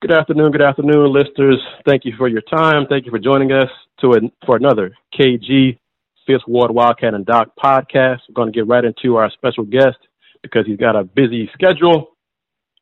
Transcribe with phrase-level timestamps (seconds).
[0.00, 1.58] Good afternoon, good afternoon, listeners.
[1.88, 2.86] Thank you for your time.
[2.90, 3.70] Thank you for joining us
[4.00, 5.78] to a, for another KG
[6.26, 8.18] Fifth Ward Wildcat and Doc podcast.
[8.28, 9.96] We're going to get right into our special guest
[10.42, 12.10] because he's got a busy schedule.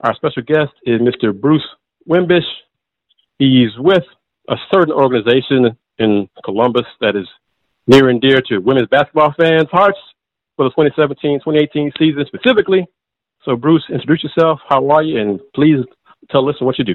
[0.00, 1.32] Our special guest is Mr.
[1.38, 1.66] Bruce
[2.08, 2.40] Wimbish.
[3.38, 4.02] He's with
[4.48, 7.28] a certain organization in Columbus that is
[7.86, 9.98] near and dear to women's basketball fans' hearts
[10.56, 12.86] for the 2017-2018 season specifically.
[13.44, 14.60] So, Bruce, introduce yourself.
[14.68, 15.20] How are you?
[15.20, 15.84] And please
[16.30, 16.94] tell us what you do.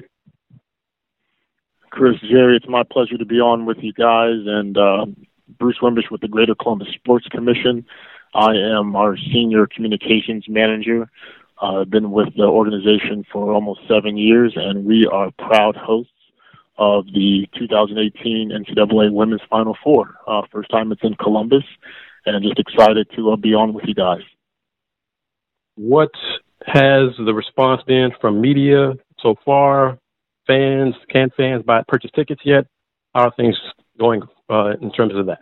[1.90, 4.40] Chris, Jerry, it's my pleasure to be on with you guys.
[4.46, 5.05] And uh,
[5.60, 7.86] Bruce Wimbish with the Greater Columbus Sports Commission.
[8.34, 11.10] I am our senior communications manager.
[11.62, 16.12] Uh, I've been with the organization for almost seven years, and we are proud hosts
[16.77, 20.16] of the 2018 NCAA Women's Final Four.
[20.27, 21.64] Uh, first time it's in Columbus,
[22.26, 24.22] and just excited to uh, be on with you guys.
[25.76, 26.12] What
[26.68, 29.98] has the response been from media so far?
[30.46, 32.65] Fans, can fans buy purchase tickets yet?
[33.13, 33.55] How are things
[33.99, 35.40] going uh, in terms of that?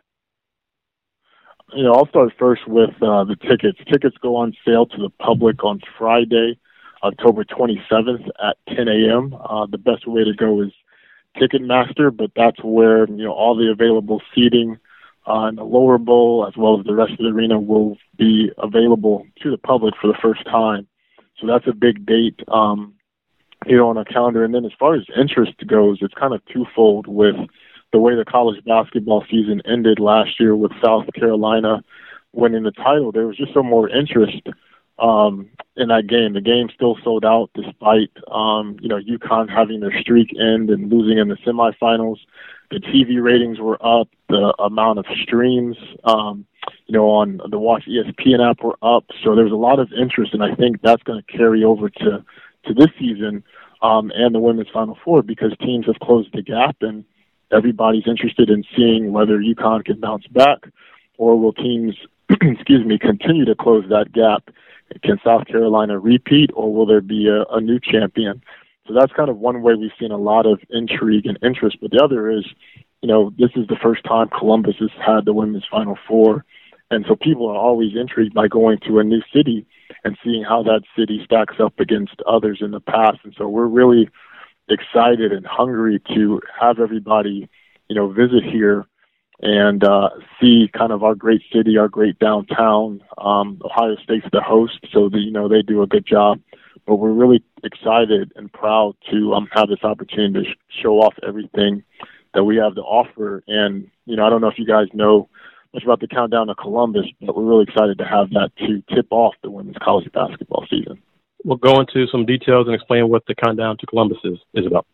[1.74, 3.80] You know, I'll start first with uh, the tickets.
[3.92, 6.60] Tickets go on sale to the public on Friday,
[7.04, 9.34] October 27th at 10 a.m.
[9.34, 10.72] Uh, the best way to go is
[11.38, 14.78] Ticketmaster, but that's where you know all the available seating
[15.28, 18.52] uh, in the lower bowl as well as the rest of the arena will be
[18.58, 20.88] available to the public for the first time.
[21.40, 22.94] So that's a big date, um,
[23.66, 24.44] you know, on our calendar.
[24.44, 27.36] And then as far as interest goes, it's kind of twofold with
[27.92, 31.82] the way the college basketball season ended last year with South Carolina
[32.34, 33.12] winning the title.
[33.12, 34.48] There was just some more interest
[35.00, 36.34] um, in that game.
[36.34, 40.92] The game still sold out despite, um, you know, UConn having their streak end and
[40.92, 42.18] losing in the semifinals.
[42.72, 44.10] The TV ratings were up.
[44.30, 46.46] The amount of streams, um,
[46.88, 49.06] you know, on the Watch ESPN app were up.
[49.24, 52.24] So there's a lot of interest, and I think that's going to carry over to
[52.66, 53.44] to this season
[53.82, 57.06] um, and the women's Final Four because teams have closed the gap, and
[57.52, 60.60] everybody's interested in seeing whether UConn can bounce back,
[61.18, 61.96] or will teams,
[62.30, 64.50] excuse me, continue to close that gap
[65.04, 68.42] can South Carolina repeat, or will there be a, a new champion?
[68.88, 71.78] So that's kind of one way we've seen a lot of intrigue and interest.
[71.82, 72.46] But the other is,
[73.02, 76.46] you know, this is the first time Columbus has had the women's Final Four.
[76.92, 79.66] And so people are always intrigued by going to a new city
[80.04, 83.20] and seeing how that city stacks up against others in the past.
[83.24, 84.10] And so we're really
[84.70, 87.50] excited and hungry to have everybody,
[87.90, 88.86] you know, visit here
[89.42, 90.10] and uh,
[90.40, 93.02] see kind of our great city, our great downtown.
[93.18, 96.40] Um, Ohio State's the host, so the, you know they do a good job.
[96.88, 101.16] But we're really excited and proud to um, have this opportunity to sh- show off
[101.28, 101.84] everything
[102.34, 103.44] that we have to offer.
[103.48, 105.30] And you know, I don't know if you guys know
[105.76, 109.08] much about the countdown to Columbus, but we're really excited to have that to tip
[109.12, 111.02] off the women's college basketball season.
[111.44, 114.88] We'll go into some details and explain what the countdown to Columbus is, is about.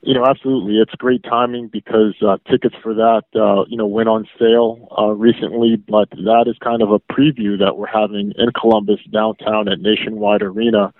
[0.00, 0.78] You know, absolutely.
[0.78, 5.12] It's great timing because uh, tickets for that, uh, you know, went on sale uh,
[5.12, 9.78] recently, but that is kind of a preview that we're having in Columbus downtown at
[9.78, 10.92] Nationwide Arena,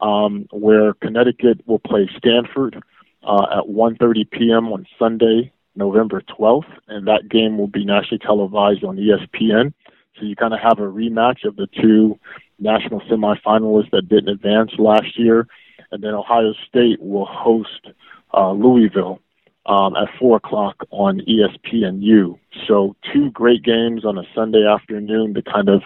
[0.00, 2.82] um, where Connecticut will play Stanford
[3.22, 4.66] uh, at 1:30 p.m.
[4.72, 9.72] on Sunday, November 12th, and that game will be nationally televised on ESPN.
[10.16, 12.18] So you kind of have a rematch of the two
[12.58, 15.48] national semifinalists that didn't advance last year,
[15.90, 17.88] and then Ohio State will host
[18.32, 19.20] uh, Louisville
[19.66, 22.38] um, at four o'clock on ESPNU.
[22.68, 25.82] So two great games on a Sunday afternoon to kind of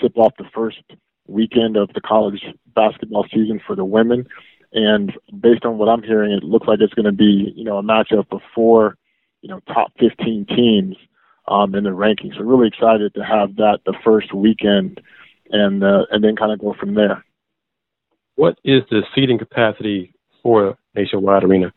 [0.00, 0.82] tip off the first
[1.26, 2.42] weekend of the college
[2.74, 4.26] basketball season for the women.
[4.72, 7.78] And based on what I'm hearing, it looks like it's going to be you know
[7.78, 8.96] a matchup four
[9.40, 10.96] you know top 15 teams
[11.46, 12.36] um, in the rankings.
[12.36, 15.00] So really excited to have that the first weekend,
[15.50, 17.24] and uh, and then kind of go from there.
[18.36, 21.72] What is the seating capacity for Nationwide Arena?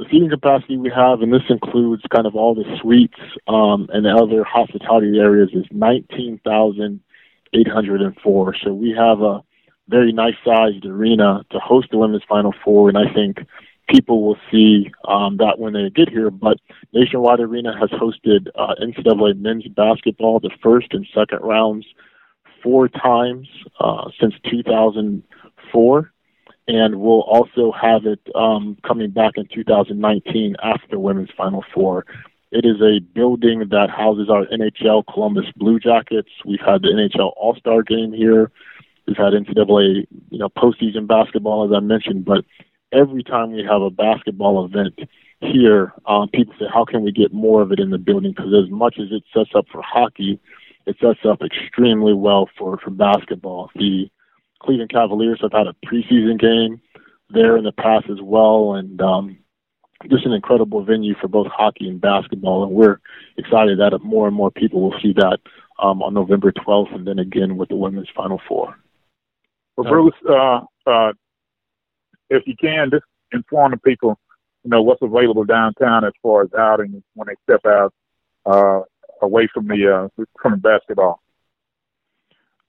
[0.00, 4.06] the seating capacity we have, and this includes kind of all the suites um, and
[4.06, 8.56] the other hospitality areas, is 19,804.
[8.64, 9.42] So we have a
[9.88, 13.40] very nice sized arena to host the women's Final Four, and I think
[13.90, 16.30] people will see um, that when they get here.
[16.30, 16.58] But
[16.92, 21.86] Nationwide Arena has hosted uh, NCAA men's basketball, the first and second rounds,
[22.62, 23.48] four times
[23.80, 26.12] uh, since 2004
[26.68, 32.06] and we'll also have it um, coming back in 2019 after women's Final Four.
[32.52, 36.28] It is a building that houses our NHL Columbus Blue Jackets.
[36.44, 38.52] We've had the NHL All Star Game here.
[39.06, 42.24] We've had NCAA, you know, postseason basketball, as I mentioned.
[42.24, 42.44] But
[42.92, 44.98] every time we have a basketball event
[45.40, 48.52] here, um, people say, "How can we get more of it in the building?" Because
[48.52, 50.38] as much as it sets up for hockey,
[50.86, 53.70] it sets up extremely well for for basketball.
[53.74, 54.10] The
[54.60, 56.80] Cleveland Cavaliers have had a preseason game
[57.30, 59.38] there in the past as well, and um,
[60.08, 62.64] just an incredible venue for both hockey and basketball.
[62.64, 63.00] And we're
[63.36, 65.38] excited that more and more people will see that
[65.78, 68.78] um, on November 12th, and then again with the women's Final Four.
[69.76, 71.12] Well, Bruce, uh, uh,
[72.30, 74.18] if you can, just inform the people,
[74.64, 77.92] you know, what's available downtown as far as outing when they step out
[78.46, 78.80] uh,
[79.20, 81.20] away from the uh, from the basketball.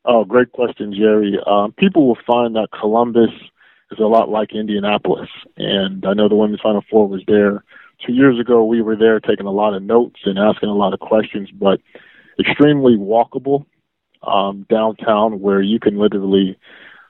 [0.04, 1.38] Oh, great question, Jerry.
[1.46, 3.30] Um, people will find that Columbus
[3.92, 7.64] is a lot like Indianapolis, and I know the women's Final Four was there
[8.06, 8.66] two years ago.
[8.66, 11.80] We were there taking a lot of notes and asking a lot of questions, but
[12.40, 13.66] extremely walkable
[14.24, 16.58] um, downtown, where you can literally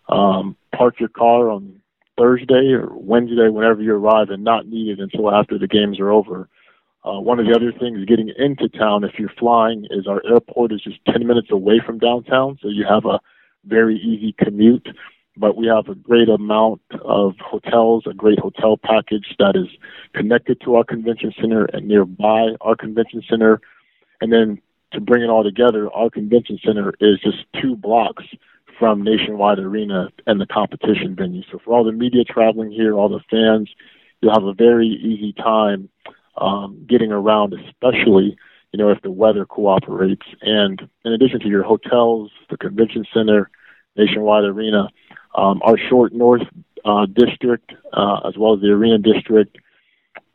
[0.09, 1.80] um, park your car on
[2.21, 6.47] Thursday or Wednesday whenever you arrive and not needed until after the games are over.
[7.03, 10.71] Uh, one of the other things getting into town, if you're flying, is our airport
[10.71, 13.19] is just 10 minutes away from downtown, so you have a
[13.65, 14.87] very easy commute.
[15.35, 19.67] But we have a great amount of hotels, a great hotel package that is
[20.13, 23.61] connected to our convention center and nearby our convention center.
[24.19, 24.61] And then
[24.93, 28.25] to bring it all together, our convention center is just two blocks
[28.81, 31.43] from Nationwide Arena and the competition venue.
[31.51, 33.69] So for all the media traveling here, all the fans,
[34.19, 35.87] you'll have a very easy time
[36.35, 38.35] um, getting around, especially
[38.71, 40.25] you know if the weather cooperates.
[40.41, 43.51] And in addition to your hotels, the convention center,
[43.95, 44.89] Nationwide Arena,
[45.35, 46.41] um, our short north
[46.83, 49.59] uh, district, uh, as well as the arena district,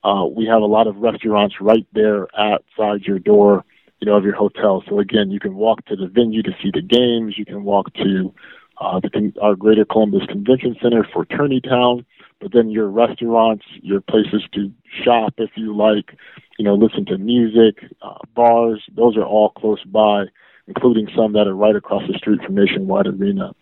[0.05, 3.65] uh, we have a lot of restaurants right there outside your door
[4.01, 4.83] you know, of your hotel.
[4.89, 7.39] So again, you can walk to the venue to see the games.
[7.39, 8.35] You can walk to
[8.79, 12.05] uh, the, our Greater Columbus Convention Center for Town,
[12.41, 14.71] but then your restaurants, your places to
[15.03, 16.17] shop if you like,
[16.59, 20.25] you know, listen to music, uh, bars, those are all close by,
[20.67, 23.53] including some that are right across the street from Nationwide Arena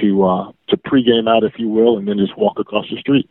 [0.00, 3.28] to uh, to pregame out, if you will, and then just walk across the street.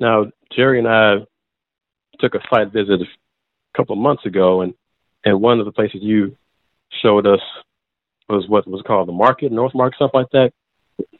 [0.00, 0.26] Now,
[0.56, 1.16] Jerry and I
[2.20, 3.06] took a site visit a
[3.76, 4.72] couple of months ago, and
[5.24, 6.36] and one of the places you
[7.02, 7.40] showed us
[8.28, 10.52] was what was called the Market, North Market, something like that.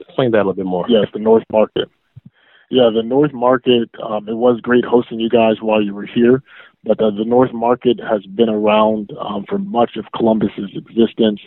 [0.00, 0.86] Explain that a little bit more.
[0.88, 1.88] Yes, the North Market.
[2.70, 3.88] Yeah, the North Market.
[4.02, 6.42] Um, it was great hosting you guys while you were here,
[6.84, 11.40] but the, the North Market has been around um, for much of Columbus's existence.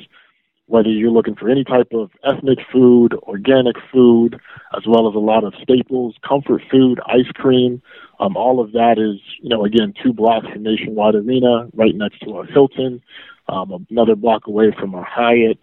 [0.71, 4.39] Whether you're looking for any type of ethnic food, organic food,
[4.73, 7.81] as well as a lot of staples, comfort food, ice cream,
[8.21, 12.19] um, all of that is, you know, again, two blocks from Nationwide Arena, right next
[12.21, 13.01] to our Hilton,
[13.49, 15.61] um, another block away from our Hyatt,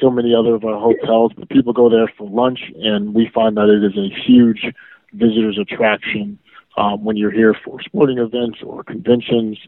[0.00, 1.30] so many other of our hotels.
[1.36, 4.64] But people go there for lunch, and we find that it is a huge
[5.12, 6.40] visitors attraction
[6.76, 9.58] um, when you're here for sporting events or conventions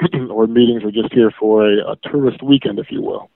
[0.30, 3.28] or meetings, or just here for a, a tourist weekend, if you will.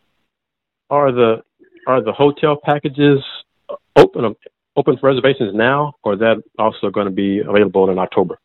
[0.90, 1.42] Are the
[1.86, 3.20] are the hotel packages
[3.96, 4.34] open
[4.76, 8.38] open for reservations now, or that also going to be available in October?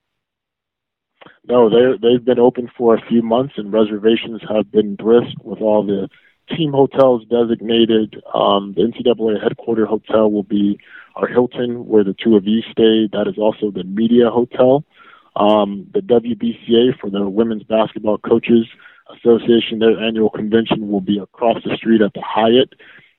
[1.45, 5.59] No, they they've been open for a few months, and reservations have been brisk with
[5.59, 6.07] all the
[6.55, 8.21] team hotels designated.
[8.33, 10.79] Um, the NCAA headquarter hotel will be
[11.15, 13.07] our Hilton, where the two of you stay.
[13.11, 14.83] That is also the media hotel.
[15.35, 18.65] Um, the WBCA for the Women's Basketball Coaches
[19.09, 22.73] Association, their annual convention will be across the street at the Hyatt.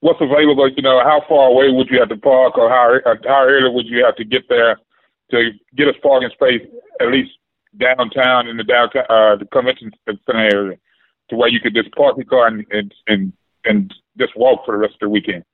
[0.00, 0.68] what's available?
[0.68, 3.86] You know, how far away would you have to park, or how how early would
[3.86, 4.78] you have to get there
[5.30, 6.66] to get us parking space
[7.00, 7.30] at least
[7.78, 10.76] downtown in the downtown uh, the convention center area,
[11.28, 13.32] to where you could just park your car and and and,
[13.64, 15.44] and just walk for the rest of the weekend.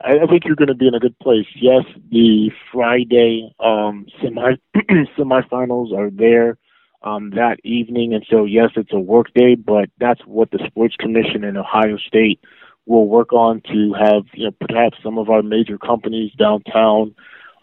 [0.00, 1.46] I think you're going to be in a good place.
[1.54, 4.54] Yes, the Friday um, semi
[5.18, 6.58] semifinals are there
[7.02, 10.96] um, that evening, and so yes, it's a work day, but that's what the Sports
[10.96, 12.40] Commission in Ohio State
[12.84, 17.14] will work on to have you know perhaps some of our major companies downtown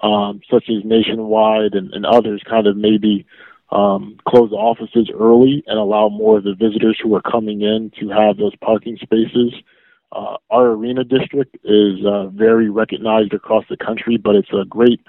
[0.04, 3.26] um, such as Nationwide and, and others, kind of maybe
[3.72, 8.10] um, close offices early and allow more of the visitors who are coming in to
[8.10, 9.54] have those parking spaces.
[10.12, 15.02] Uh, our arena district is uh, very recognized across the country, but it's a great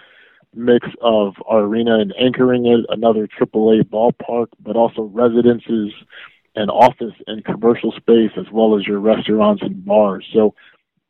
[0.55, 5.93] mix of our arena and anchoring it, another AAA ballpark, but also residences
[6.55, 10.25] and office and commercial space, as well as your restaurants and bars.
[10.33, 10.55] So,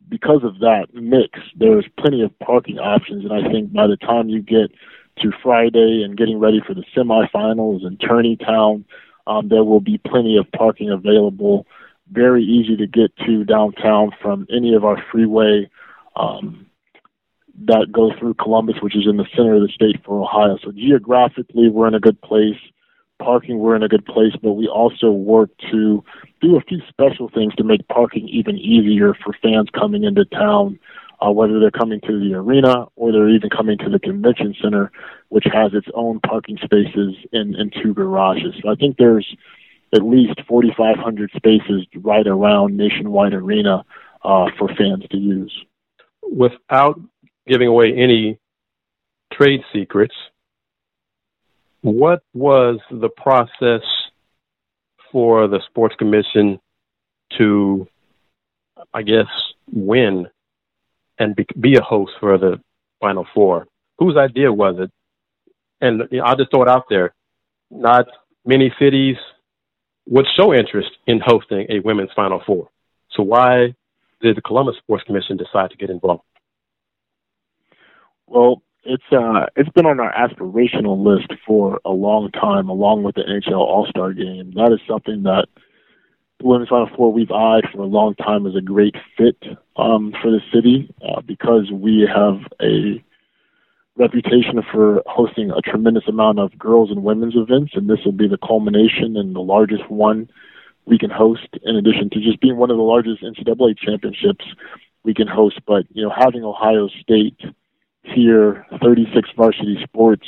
[0.08, 4.28] because of that mix, there's plenty of parking options, and I think by the time
[4.28, 4.70] you get
[5.20, 7.96] to Friday and getting ready for the semifinals in
[8.38, 8.84] Town,
[9.26, 11.66] um, there will be plenty of parking available.
[12.10, 15.70] Very easy to get to downtown from any of our freeway
[16.16, 16.66] um,
[17.66, 20.58] that go through Columbus, which is in the center of the state for Ohio.
[20.62, 22.58] So geographically, we're in a good place.
[23.22, 26.04] Parking, we're in a good place, but we also work to
[26.40, 30.78] do a few special things to make parking even easier for fans coming into town,
[31.24, 34.90] uh, whether they're coming to the arena or they're even coming to the convention center,
[35.28, 38.54] which has its own parking spaces in, in two garages.
[38.62, 39.36] So I think there's
[39.94, 43.84] at least 4,500 spaces right around Nationwide Arena
[44.24, 45.64] uh, for fans to use.
[46.22, 47.00] Without
[47.46, 48.38] giving away any
[49.32, 50.14] trade secrets,
[51.84, 53.82] what was the process
[55.12, 56.58] for the sports commission
[57.36, 57.86] to,
[58.94, 59.26] I guess,
[59.70, 60.26] win
[61.18, 62.58] and be, be a host for the
[63.00, 63.66] Final Four?
[63.98, 64.90] Whose idea was it?
[65.82, 67.14] And you know, I'll just throw it out there.
[67.70, 68.06] Not
[68.46, 69.16] many cities
[70.06, 72.70] would show interest in hosting a women's Final Four.
[73.10, 73.74] So why
[74.22, 76.22] did the Columbus Sports Commission decide to get involved?
[78.26, 83.14] Well, it's uh it's been on our aspirational list for a long time, along with
[83.14, 84.52] the NHL All Star Game.
[84.54, 85.46] That is something that
[86.42, 89.42] Women's Final Four we've eyed for a long time as a great fit
[89.76, 93.02] um, for the city uh, because we have a
[93.96, 98.28] reputation for hosting a tremendous amount of girls and women's events, and this will be
[98.28, 100.28] the culmination and the largest one
[100.84, 101.48] we can host.
[101.62, 104.44] In addition to just being one of the largest NCAA championships
[105.04, 107.38] we can host, but you know having Ohio State
[108.04, 110.26] here, 36 varsity sports,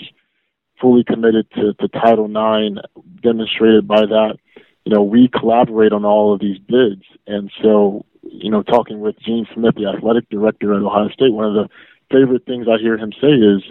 [0.80, 2.80] fully committed to, to Title IX,
[3.22, 4.36] demonstrated by that.
[4.84, 7.02] You know, we collaborate on all of these bids.
[7.26, 11.44] And so, you know, talking with Gene Smith, the athletic director at Ohio State, one
[11.44, 11.68] of the
[12.10, 13.62] favorite things I hear him say is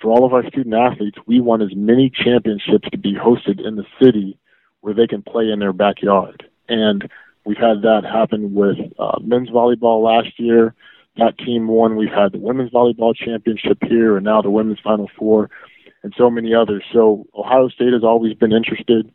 [0.00, 3.76] for all of our student athletes, we want as many championships to be hosted in
[3.76, 4.38] the city
[4.80, 6.44] where they can play in their backyard.
[6.68, 7.10] And
[7.44, 10.74] we've had that happen with uh, men's volleyball last year
[11.16, 11.96] that team won.
[11.96, 15.50] We've had the women's volleyball championship here, and now the women's Final Four,
[16.02, 16.84] and so many others.
[16.92, 19.12] So Ohio State has always been interested.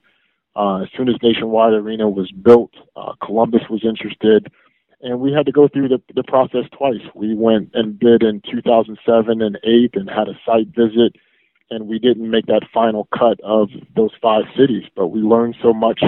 [0.56, 4.51] Uh, as soon as Nationwide Arena was built, uh, Columbus was interested,
[5.01, 7.01] and we had to go through the, the process twice.
[7.13, 11.15] We went and bid in 2007 and 8 and had a site visit,
[11.70, 15.74] and we didn't make that final cut of those five cities, but we learned so
[15.74, 16.01] much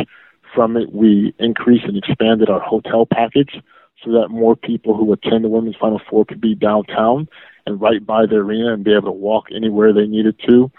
[0.55, 0.91] from it.
[0.91, 3.61] We increased and expanded our hotel package
[4.03, 7.27] so that more people who attend the Women's Final Four could be downtown
[7.65, 10.71] and right by the arena and be able to walk anywhere they needed to,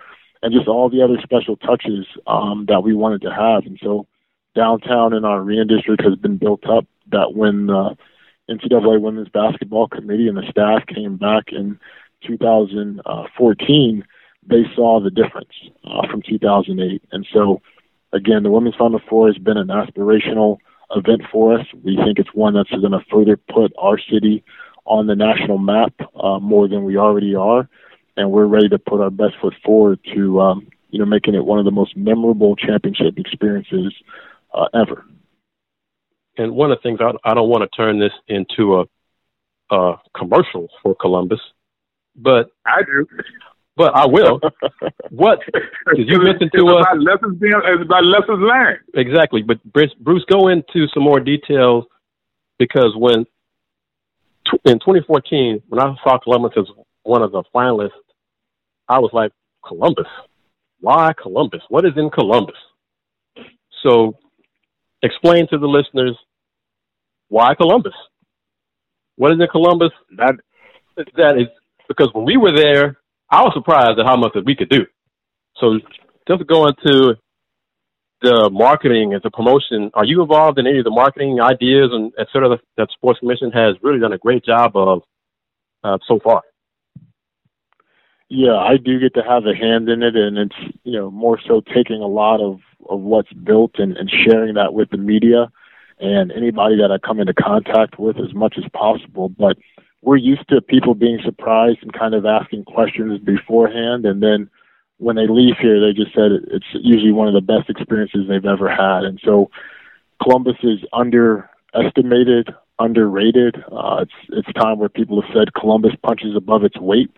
[0.43, 3.65] and just all the other special touches um, that we wanted to have.
[3.65, 4.07] And so
[4.57, 7.97] downtown in our arena district has been built up that when the
[8.51, 11.79] NCAA Women's Basketball Committee and the staff came back in
[12.27, 14.05] 2014,
[14.45, 15.53] they saw the difference
[15.85, 17.03] uh, from 2008.
[17.13, 17.63] And so,
[18.13, 20.59] again, the Women's Final Four has been an aspirational–
[20.95, 21.67] event for us.
[21.83, 24.45] We think it's one that's going to further put our city
[24.85, 27.69] on the national map uh, more than we already are,
[28.17, 31.45] and we're ready to put our best foot forward to um, you know making it
[31.45, 33.95] one of the most memorable championship experiences
[34.55, 35.05] uh, ever.
[36.39, 40.01] And one of the things I, I don't want to turn this into a, a
[40.17, 41.41] commercial for Columbus,
[42.17, 43.07] but I do
[43.77, 44.41] but I will.
[45.11, 45.41] what
[45.95, 46.87] did you mention to us?
[46.91, 48.81] About lessons being, it's about lessons learned.
[48.95, 49.43] Exactly.
[49.43, 51.85] But Bruce, Bruce, go into some more details
[52.59, 53.27] because when
[54.65, 56.67] in 2014, when I saw Columbus as
[57.03, 57.91] one of the finalists,
[58.89, 59.33] I was like,
[59.67, 60.07] Columbus?
[60.81, 61.63] Why Columbus?
[61.69, 62.57] What is in Columbus?
[63.83, 64.19] So,
[65.03, 66.17] explain to the listeners
[67.29, 67.95] why Columbus.
[69.17, 69.91] What is in Columbus?
[70.17, 70.35] That
[71.17, 71.47] that is
[71.89, 72.99] because when we were there,
[73.33, 74.85] I was surprised at how much that we could do.
[75.57, 75.81] So
[76.29, 77.17] just go into
[78.21, 82.13] the marketing and the promotion, are you involved in any of the marketing ideas and
[82.19, 85.03] et cetera that Sports Commission has really done a great job of
[85.83, 86.43] uh, so far?
[88.29, 91.39] Yeah, I do get to have a hand in it, and it's you know more
[91.47, 95.49] so taking a lot of of what's built and, and sharing that with the media
[95.99, 99.29] and anybody that I come into contact with as much as possible.
[99.29, 99.57] But
[100.03, 104.51] we're used to people being surprised and kind of asking questions beforehand and then
[105.03, 108.47] when they leave here, they just said it's usually one of the best experiences they've
[108.47, 109.03] ever had.
[109.03, 109.51] And so
[110.23, 113.57] Columbus is underestimated, underrated.
[113.71, 117.11] Uh, it's it's time where people have said Columbus punches above its weight.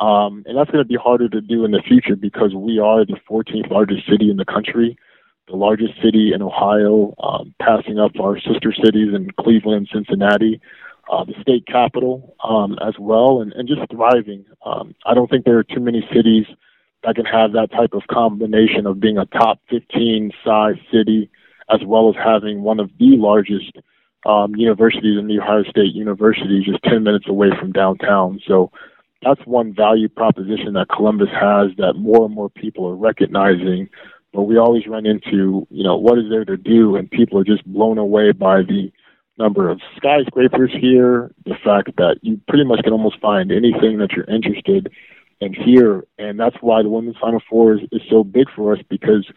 [0.00, 3.04] Um, and that's going to be harder to do in the future because we are
[3.04, 4.96] the 14th largest city in the country,
[5.48, 10.60] the largest city in Ohio, um, passing up our sister cities in Cleveland, Cincinnati,
[11.10, 14.44] uh, the state capital um, as well, and, and just thriving.
[14.64, 16.46] Um, I don't think there are too many cities
[17.04, 21.30] that can have that type of combination of being a top 15 size city
[21.70, 23.72] as well as having one of the largest
[24.26, 28.40] um, universities in the Ohio State University just 10 minutes away from downtown.
[28.46, 28.70] So
[29.22, 33.88] that's one value proposition that Columbus has that more and more people are recognizing.
[34.32, 36.96] But we always run into, you know, what is there to do?
[36.96, 38.92] And people are just blown away by the
[39.38, 44.12] number of skyscrapers here, the fact that you pretty much can almost find anything that
[44.12, 44.92] you're interested
[45.40, 46.04] in here.
[46.18, 49.30] And that's why the Women's Final Four is, is so big for us because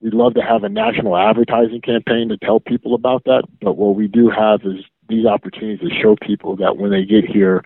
[0.00, 3.44] we'd love to have a national advertising campaign to tell people about that.
[3.60, 7.24] But what we do have is these opportunities to show people that when they get
[7.24, 7.62] here,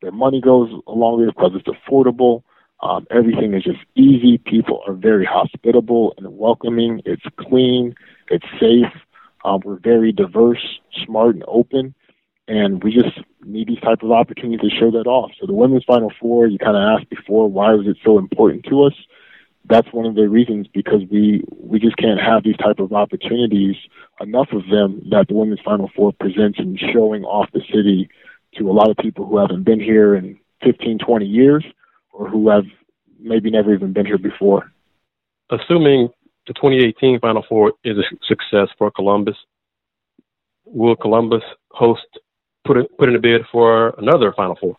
[0.00, 2.42] their money goes along with it because it's affordable.
[2.80, 4.38] Um, everything is just easy.
[4.38, 7.02] People are very hospitable and welcoming.
[7.04, 7.94] It's clean.
[8.28, 8.92] It's safe.
[9.44, 11.94] Um, we're very diverse, smart, and open,
[12.48, 15.30] and we just need these type of opportunities to show that off.
[15.40, 18.64] So the women's Final Four, you kind of asked before, why was it so important
[18.66, 18.94] to us?
[19.64, 23.76] That's one of the reasons because we we just can't have these type of opportunities,
[24.20, 28.08] enough of them that the women's Final Four presents in showing off the city
[28.56, 31.64] to a lot of people who haven't been here in 15, 20 years,
[32.12, 32.64] or who have
[33.20, 34.72] maybe never even been here before.
[35.50, 36.08] Assuming
[36.48, 39.36] the 2018 Final Four is a success for Columbus,
[40.64, 42.06] will Columbus host
[42.66, 44.76] put it, put in a bid for another Final Four?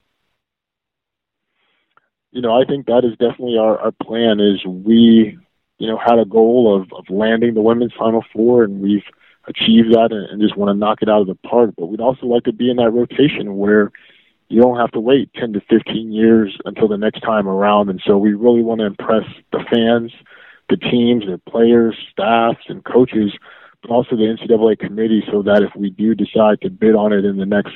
[2.32, 4.40] You know, I think that is definitely our, our plan.
[4.40, 5.38] Is we,
[5.78, 9.06] you know, had a goal of, of landing the women's Final Four, and we've
[9.48, 11.72] achieved that, and, and just want to knock it out of the park.
[11.78, 13.92] But we'd also like to be in that rotation where
[14.48, 17.90] you don't have to wait 10 to 15 years until the next time around.
[17.90, 20.12] And so we really want to impress the fans
[20.70, 23.32] the teams, the players, staffs, and coaches,
[23.82, 27.26] but also the NCAA committee, so that if we do decide to bid on it
[27.26, 27.76] in the next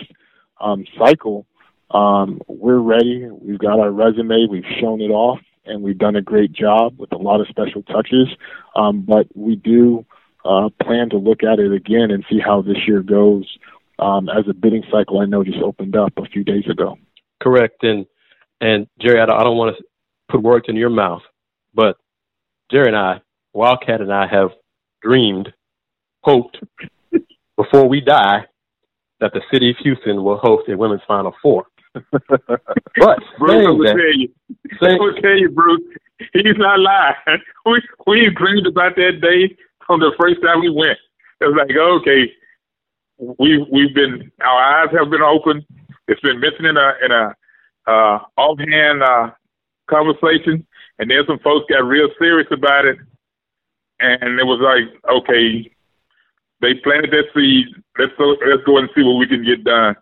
[0.60, 1.45] um, cycle,
[1.91, 3.27] um, we're ready.
[3.29, 4.47] We've got our resume.
[4.49, 7.84] We've shown it off, and we've done a great job with a lot of special
[7.84, 8.29] touches.
[8.75, 10.06] Um, but we do
[10.43, 13.45] uh, plan to look at it again and see how this year goes.
[13.99, 16.97] Um, as a bidding cycle, I know just opened up a few days ago.
[17.41, 18.06] Correct, and
[18.60, 19.84] and Jerry, I don't, I don't want to
[20.29, 21.21] put words in your mouth,
[21.73, 21.97] but
[22.74, 23.22] Jerry and I,
[23.54, 24.50] Wildcat and I, have
[25.04, 25.54] dreamed,
[26.24, 26.58] hoped
[27.56, 28.46] before we die
[29.20, 31.66] that the city of Houston will host a women's Final Four.
[32.12, 34.30] but Bruce, I will tell you,
[34.82, 35.82] saying, I will tell you, Bruce,
[36.34, 37.16] he's not lying.
[37.66, 39.56] We we dreamed about that day
[39.86, 40.98] from the first time we went.
[41.40, 42.32] It was like, okay,
[43.40, 45.64] we we've been our eyes have been open.
[46.08, 47.36] It's been mentioned in a in a
[47.88, 49.30] uh, offhand uh,
[49.90, 50.66] conversation,
[51.04, 52.96] and then some folks got real serious about it,
[54.00, 55.70] and it was like, okay,
[56.62, 57.76] they planted that seed.
[58.00, 59.98] Let's go, let's go and see what we can get done.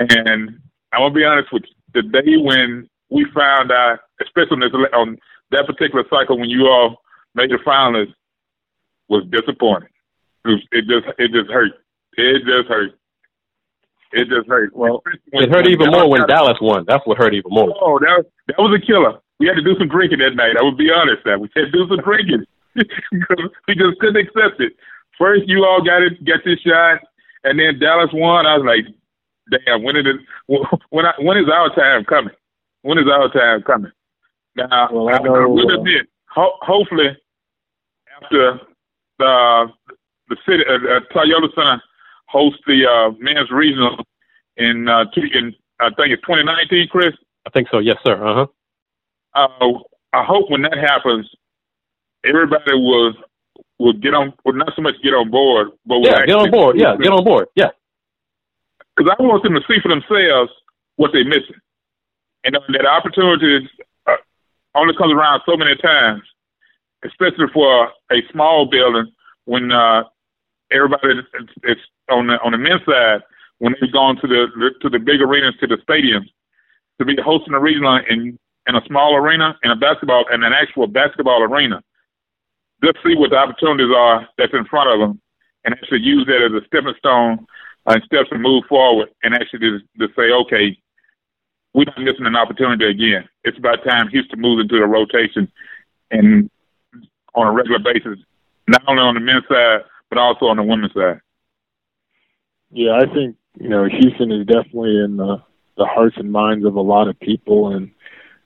[0.00, 0.56] And
[0.90, 2.00] I'm gonna be honest with you.
[2.00, 5.18] The day when we found out, especially on, this, on
[5.50, 6.96] that particular cycle, when you all
[7.34, 8.08] made the finals,
[9.10, 9.90] was disappointing.
[10.46, 11.72] It, just it just hurt.
[12.16, 12.92] It just hurt.
[14.12, 14.74] It just hurt.
[14.74, 16.86] Well, it hurt even more when Dallas won.
[16.88, 17.68] That's what hurt even more.
[17.82, 20.54] Oh, that that was a killer we had to do some drinking that night.
[20.54, 22.46] I would be honest that we had to do some drinking
[22.78, 24.78] because we just couldn't accept it.
[25.18, 27.02] First, you all got it, got this shot,
[27.42, 28.46] and then Dallas won.
[28.46, 28.86] I was like,
[29.50, 30.22] damn, when is it?
[30.90, 32.34] When I, when is our time coming?
[32.82, 33.90] When is our time coming?
[34.54, 37.16] Now, well, I, know, I will admit, ho- hopefully,
[38.22, 38.60] after
[39.18, 39.66] the
[40.28, 41.82] the city, uh, uh, Toyota Center
[42.28, 43.96] hosts the uh, men's regional
[44.56, 47.14] in uh, in I think it's 2019, Chris.
[47.44, 47.78] I think so.
[47.78, 48.14] Yes, sir.
[48.24, 48.46] Uh huh
[49.34, 49.48] uh,
[50.12, 51.28] I hope when that happens,
[52.24, 53.14] everybody will
[53.78, 56.78] will get on, will not so much get on board, but yeah, get on board.
[56.78, 57.48] Yeah, get on board.
[57.56, 57.70] Yeah,
[58.96, 60.52] because I want them to see for themselves
[60.96, 61.60] what they're missing,
[62.44, 63.68] and that opportunity
[64.06, 64.16] uh,
[64.74, 66.22] only comes around so many times,
[67.04, 69.10] especially for a small building
[69.46, 70.04] when uh,
[70.70, 71.76] everybody is, is
[72.10, 73.22] on the on the men's side
[73.58, 76.28] when they've gone to the to the big arenas to the stadiums
[76.98, 80.52] to be hosting a regional and in a small arena, in a basketball, in an
[80.52, 81.82] actual basketball arena.
[82.84, 85.20] Just see what the opportunities are that's in front of them,
[85.64, 87.46] and actually use that as a stepping stone
[87.86, 90.76] uh, and steps to move forward, and actually just, just say, okay,
[91.74, 93.28] we're not missing an opportunity again.
[93.44, 95.50] It's about time Houston moves into the rotation
[96.10, 96.50] and
[97.34, 98.18] on a regular basis,
[98.68, 101.22] not only on the men's side but also on the women's side.
[102.70, 105.42] Yeah, I think you know Houston is definitely in the
[105.78, 107.90] the hearts and minds of a lot of people, and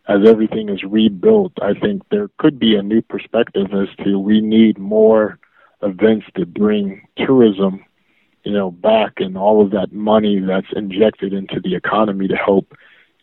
[0.08, 4.40] as everything is rebuilt, I think there could be a new perspective as to we
[4.40, 5.38] need more
[5.82, 7.84] events to bring tourism,
[8.44, 12.72] you know, back and all of that money that's injected into the economy to help,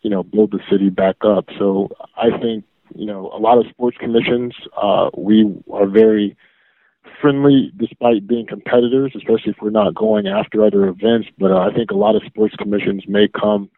[0.02, 1.46] you know, build the city back up.
[1.58, 6.36] So I think, you know, a lot of sports commissions, uh, we are very
[7.20, 11.28] friendly despite being competitors, especially if we're not going after other events.
[11.38, 13.70] But uh, I think a lot of sports commissions may come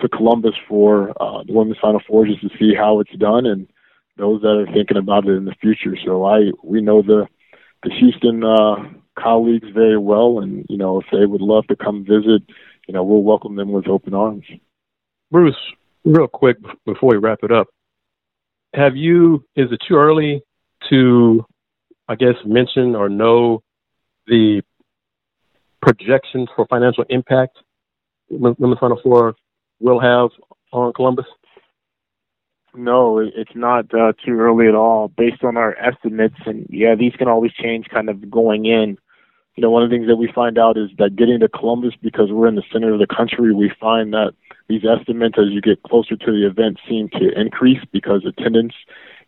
[0.00, 3.66] to Columbus for uh, the Women's Final Four just to see how it's done and
[4.16, 5.96] those that are thinking about it in the future.
[6.04, 7.26] So I we know the
[7.82, 8.76] the Houston uh,
[9.18, 12.42] colleagues very well, and you know if they would love to come visit,
[12.86, 14.44] you know we'll welcome them with open arms.
[15.30, 15.56] Bruce,
[16.04, 17.68] real quick before we wrap it up,
[18.74, 19.44] have you?
[19.56, 20.42] Is it too early
[20.90, 21.44] to,
[22.08, 23.62] I guess, mention or know
[24.26, 24.62] the
[25.80, 27.58] projections for financial impact
[28.28, 29.36] Women's Final Four
[29.80, 30.30] will have
[30.72, 31.26] on Columbus?
[32.74, 35.08] No, it's not uh, too early at all.
[35.08, 38.98] Based on our estimates, and yeah, these can always change kind of going in.
[39.54, 41.94] You know, one of the things that we find out is that getting to Columbus,
[42.02, 44.32] because we're in the center of the country, we find that
[44.68, 48.74] these estimates, as you get closer to the event, seem to increase because attendance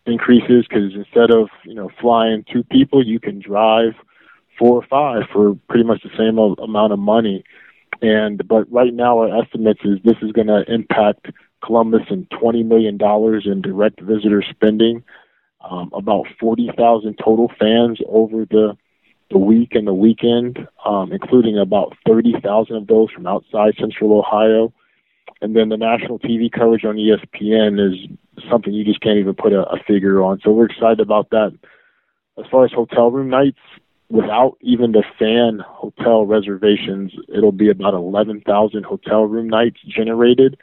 [0.04, 0.66] increases.
[0.68, 3.94] Because instead of you know flying two people, you can drive
[4.58, 7.44] four or five for pretty much the same amount of money.
[8.02, 11.26] And but right now our estimates is this is going to impact
[11.64, 15.02] Columbus in twenty million dollars in direct visitor spending,
[15.68, 18.76] um, about forty thousand total fans over the
[19.30, 24.18] the week and the weekend, um, including about thirty thousand of those from outside Central
[24.18, 24.72] Ohio.
[25.40, 28.08] And then the national TV coverage on ESPN is
[28.50, 30.40] something you just can't even put a, a figure on.
[30.42, 31.56] So we're excited about that.
[32.38, 33.58] As far as hotel room nights,
[34.10, 40.58] without even the fan hotel reservations, it'll be about 11,000 hotel room nights generated,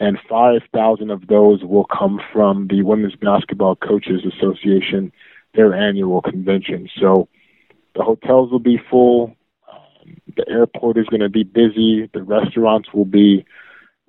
[0.00, 5.12] and 5,000 of those will come from the Women's Basketball Coaches Association,
[5.54, 6.88] their annual convention.
[6.98, 7.28] So
[7.94, 9.36] the hotels will be full,
[9.70, 13.44] um, the airport is going to be busy, the restaurants will be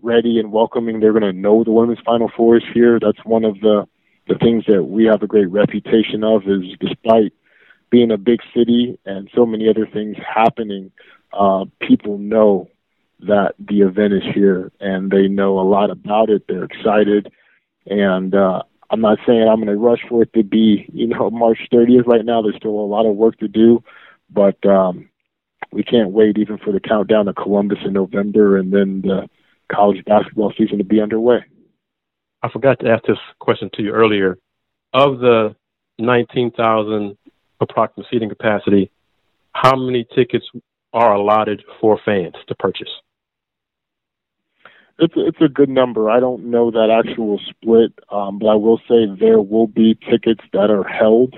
[0.01, 0.99] ready and welcoming.
[0.99, 2.99] They're going to know the Women's Final Four is here.
[2.99, 3.87] That's one of the
[4.27, 7.33] the things that we have a great reputation of is despite
[7.91, 10.91] being a big city and so many other things happening,
[11.33, 12.69] uh, people know
[13.19, 16.43] that the event is here and they know a lot about it.
[16.47, 17.31] They're excited.
[17.85, 21.29] And uh, I'm not saying I'm going to rush for it to be, you know,
[21.31, 22.41] March 30th right now.
[22.41, 23.83] There's still a lot of work to do,
[24.29, 25.09] but um,
[25.71, 29.29] we can't wait even for the countdown to Columbus in November and then the
[29.71, 31.43] college basketball season to be underway.
[32.43, 34.37] I forgot to ask this question to you earlier.
[34.93, 35.55] Of the
[35.99, 37.17] 19,000
[37.61, 38.91] approximate seating capacity,
[39.53, 40.45] how many tickets
[40.93, 42.89] are allotted for fans to purchase?
[44.99, 46.09] It's a, it's a good number.
[46.09, 50.41] I don't know that actual split, um, but I will say there will be tickets
[50.53, 51.35] that are held,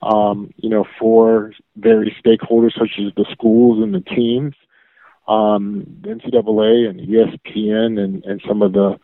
[0.00, 4.54] um, you know, for various stakeholders such as the schools and the teams,
[5.28, 8.98] um, the NCAA and ESPN and, and some of the,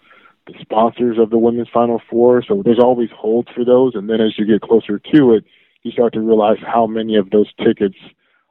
[0.46, 2.42] the sponsors of the women's Final Four.
[2.46, 5.44] So there's always holds for those, and then as you get closer to it,
[5.82, 7.96] you start to realize how many of those tickets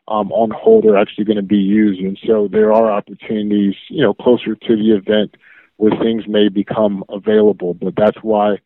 [0.08, 2.02] um, on hold are actually going to be used.
[2.02, 5.36] And so there are opportunities, you know, closer to the event
[5.78, 7.74] where things may become available.
[7.76, 8.58] But that's why,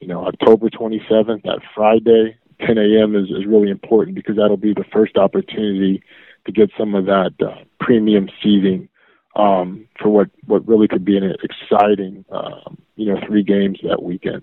[0.00, 3.14] you know, October 27th, that Friday, 10 a.m.
[3.14, 6.02] is, is really important because that'll be the first opportunity
[6.46, 8.88] to get some of that uh, premium seating
[9.36, 14.02] um, for what, what really could be an exciting, um, you know, three games that
[14.02, 14.42] weekend.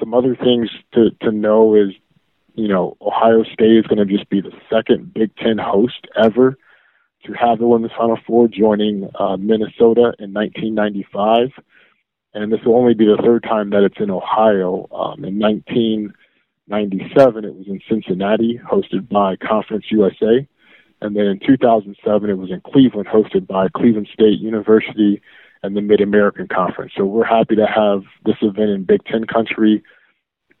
[0.00, 1.90] Some other things to, to know is
[2.54, 6.58] you know, Ohio State is going to just be the second Big Ten host ever
[7.24, 11.50] to have the Women's Final Four, joining uh, Minnesota in 1995.
[12.32, 14.88] And this will only be the third time that it's in Ohio.
[14.92, 20.46] Um, in 1997, it was in Cincinnati, hosted by Conference USA.
[21.02, 25.20] And then in 2007, it was in Cleveland, hosted by Cleveland State University
[25.62, 26.92] and the Mid American Conference.
[26.96, 29.82] So we're happy to have this event in Big Ten country,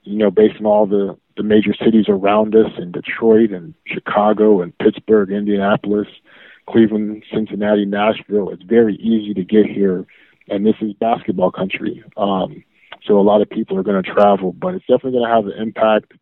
[0.02, 4.60] you know, based on all the the major cities around us in Detroit and Chicago
[4.60, 6.08] and Pittsburgh, Indianapolis,
[6.68, 8.50] Cleveland, Cincinnati, Nashville.
[8.50, 10.06] It's very easy to get here,
[10.48, 12.04] and this is basketball country.
[12.16, 12.62] Um,
[13.06, 15.46] so a lot of people are going to travel, but it's definitely going to have
[15.46, 16.12] an impact.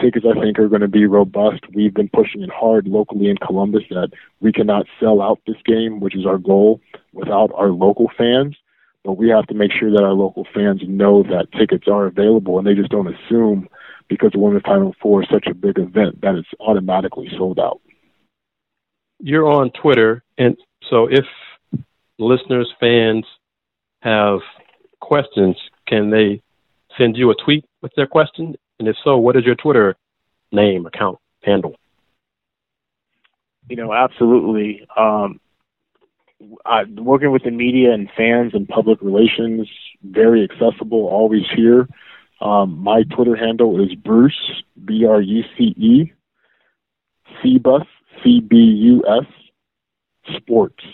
[0.00, 1.64] Tickets, I think, are going to be robust.
[1.74, 4.10] We've been pushing it hard locally in Columbus that
[4.40, 6.80] we cannot sell out this game, which is our goal,
[7.12, 8.56] without our local fans.
[9.08, 12.58] But we have to make sure that our local fans know that tickets are available
[12.58, 13.66] and they just don't assume
[14.06, 17.80] because the Women's Final Four is such a big event that it's automatically sold out.
[19.18, 20.58] You're on Twitter, and
[20.90, 21.24] so if
[22.18, 23.24] listeners, fans
[24.02, 24.40] have
[25.00, 26.42] questions, can they
[26.98, 28.56] send you a tweet with their question?
[28.78, 29.96] And if so, what is your Twitter
[30.52, 31.76] name, account, handle?
[33.70, 34.86] You know, absolutely.
[34.94, 35.40] Um,
[36.40, 39.68] Working with the media and fans and public relations,
[40.04, 41.88] very accessible, always here.
[42.40, 46.12] Um, my Twitter handle is Bruce, B R U C E,
[47.42, 47.86] Cbus,
[48.22, 49.26] C B U S,
[50.36, 50.84] Sports.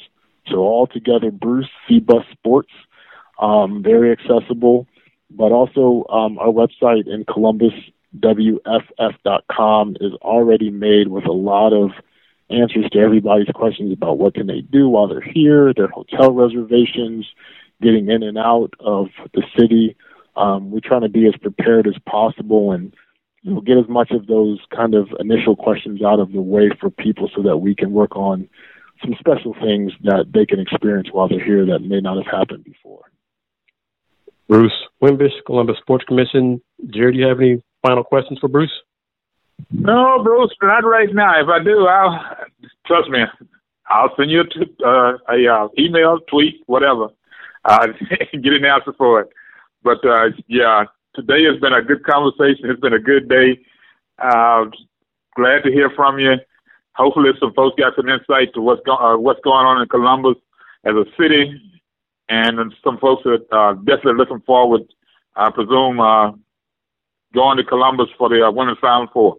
[0.50, 2.72] So all together, Bruce Cbus Sports.
[3.38, 4.86] Um, very accessible,
[5.30, 7.72] but also um, our website in Columbus,
[8.18, 11.90] WFF.com, is already made with a lot of
[12.50, 17.26] answers to everybody's questions about what can they do while they're here, their hotel reservations,
[17.80, 19.96] getting in and out of the city.
[20.36, 22.94] Um, we're trying to be as prepared as possible and
[23.42, 26.70] you know, get as much of those kind of initial questions out of the way
[26.80, 28.48] for people so that we can work on
[29.02, 32.64] some special things that they can experience while they're here that may not have happened
[32.64, 33.10] before.
[34.48, 36.60] Bruce Wimbish, Columbus Sports Commission.
[36.90, 38.72] Jared, do you have any final questions for Bruce?
[39.70, 41.40] No, Bruce, not right now.
[41.40, 42.36] If I do, I'll
[42.86, 43.20] trust me.
[43.88, 47.08] I'll send you a, t- uh, a uh, email, tweet, whatever.
[47.64, 47.86] Uh,
[48.32, 49.28] get an answer for it.
[49.82, 52.70] But uh, yeah, today has been a good conversation.
[52.70, 53.60] It's been a good day.
[54.18, 54.66] Uh,
[55.36, 56.34] glad to hear from you.
[56.94, 60.36] Hopefully, some folks got some insight to what's go- uh, what's going on in Columbus
[60.84, 61.60] as a city,
[62.28, 64.82] and some folks that are uh, definitely looking forward.
[65.36, 66.30] I presume uh,
[67.34, 69.38] going to Columbus for the uh, Women's Final Four.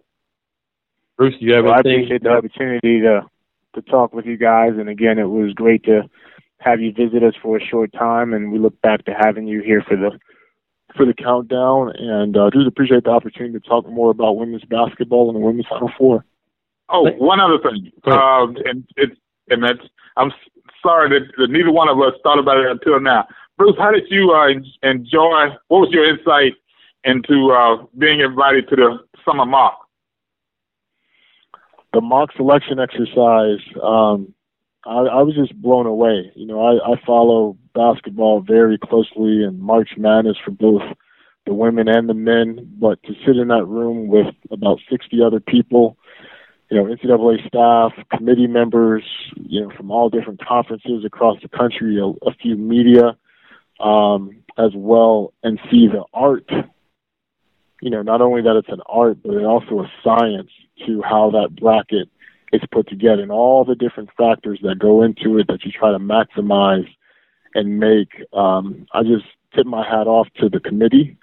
[1.16, 1.92] Bruce, do you have well, anything?
[1.92, 3.22] I appreciate the opportunity to
[3.74, 6.08] to talk with you guys, and again, it was great to
[6.58, 9.62] have you visit us for a short time, and we look back to having you
[9.62, 10.18] here for the
[10.96, 15.28] for the countdown, and uh, just appreciate the opportunity to talk more about women's basketball
[15.28, 16.24] and the women's Final Four.
[16.88, 20.32] Oh, one other thing, um, and it's and that's I'm
[20.82, 23.26] sorry that, that neither one of us thought about it until now.
[23.58, 24.48] Bruce, how did you uh,
[24.88, 25.56] enjoy?
[25.68, 26.52] What was your insight
[27.04, 29.85] into uh, being invited to the summer mock?
[31.96, 34.34] The mock selection exercise, um,
[34.84, 36.30] I, I was just blown away.
[36.34, 40.82] You know, I, I follow basketball very closely and March Madness for both
[41.46, 45.40] the women and the men, but to sit in that room with about 60 other
[45.40, 45.96] people,
[46.70, 49.04] you know, NCAA staff, committee members,
[49.36, 53.16] you know, from all different conferences across the country, a, a few media,
[53.80, 56.50] um, as well, and see the art.
[57.80, 60.50] You know, not only that it's an art, but it's also a science
[60.86, 62.08] to how that bracket
[62.52, 65.90] is put together and all the different factors that go into it that you try
[65.90, 66.86] to maximize
[67.54, 68.08] and make.
[68.32, 71.16] Um, I just tip my hat off to the committee,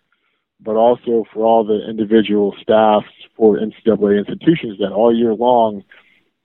[0.60, 5.84] but also for all the individual staffs for NCAA institutions that all year long,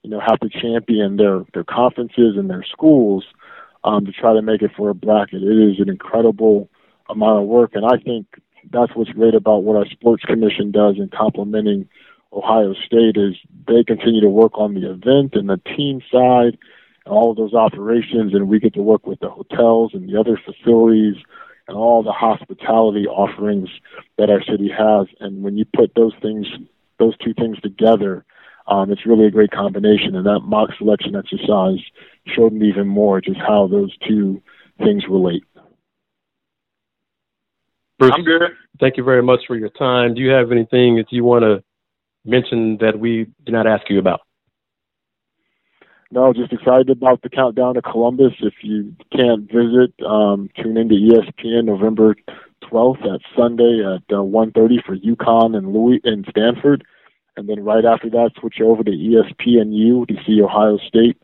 [0.03, 3.25] you know, have to champion their their conferences and their schools
[3.83, 5.43] um, to try to make it for a bracket.
[5.43, 6.69] It is an incredible
[7.09, 8.27] amount of work, and I think
[8.71, 11.87] that's what's great about what our sports commission does in complementing
[12.31, 13.35] Ohio State is
[13.67, 16.57] they continue to work on the event and the team side
[17.05, 20.19] and all of those operations, and we get to work with the hotels and the
[20.19, 21.15] other facilities
[21.67, 23.69] and all the hospitality offerings
[24.17, 25.07] that our city has.
[25.19, 26.47] And when you put those things,
[26.97, 28.25] those two things together,
[28.67, 30.15] um, it's really a great combination.
[30.15, 31.79] And that mock selection exercise
[32.27, 34.41] showed me even more just how those two
[34.77, 35.43] things relate.
[37.99, 38.41] Bruce, I'm good.
[38.79, 40.13] Thank you very much for your time.
[40.13, 41.61] Do you have anything that you want to
[42.23, 44.21] mention that we did not ask you about?
[46.09, 48.33] No, just excited about the countdown to Columbus.
[48.39, 52.15] If you can't visit, um, tune into ESPN November
[52.63, 56.85] 12th at Sunday at uh, 1:30 for UConn and Louis and Stanford,
[57.37, 61.17] and then right after that, switch over to ESPNU to see Ohio State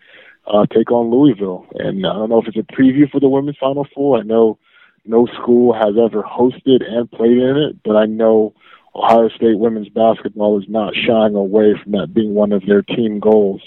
[0.46, 1.66] uh, take on Louisville.
[1.76, 4.20] And I don't know if it's a preview for the women's Final Four.
[4.20, 4.60] I know
[5.06, 8.54] no school has ever hosted and played in it, but I know
[8.96, 13.20] Ohio State women's basketball is not shying away from that being one of their team
[13.20, 13.62] goals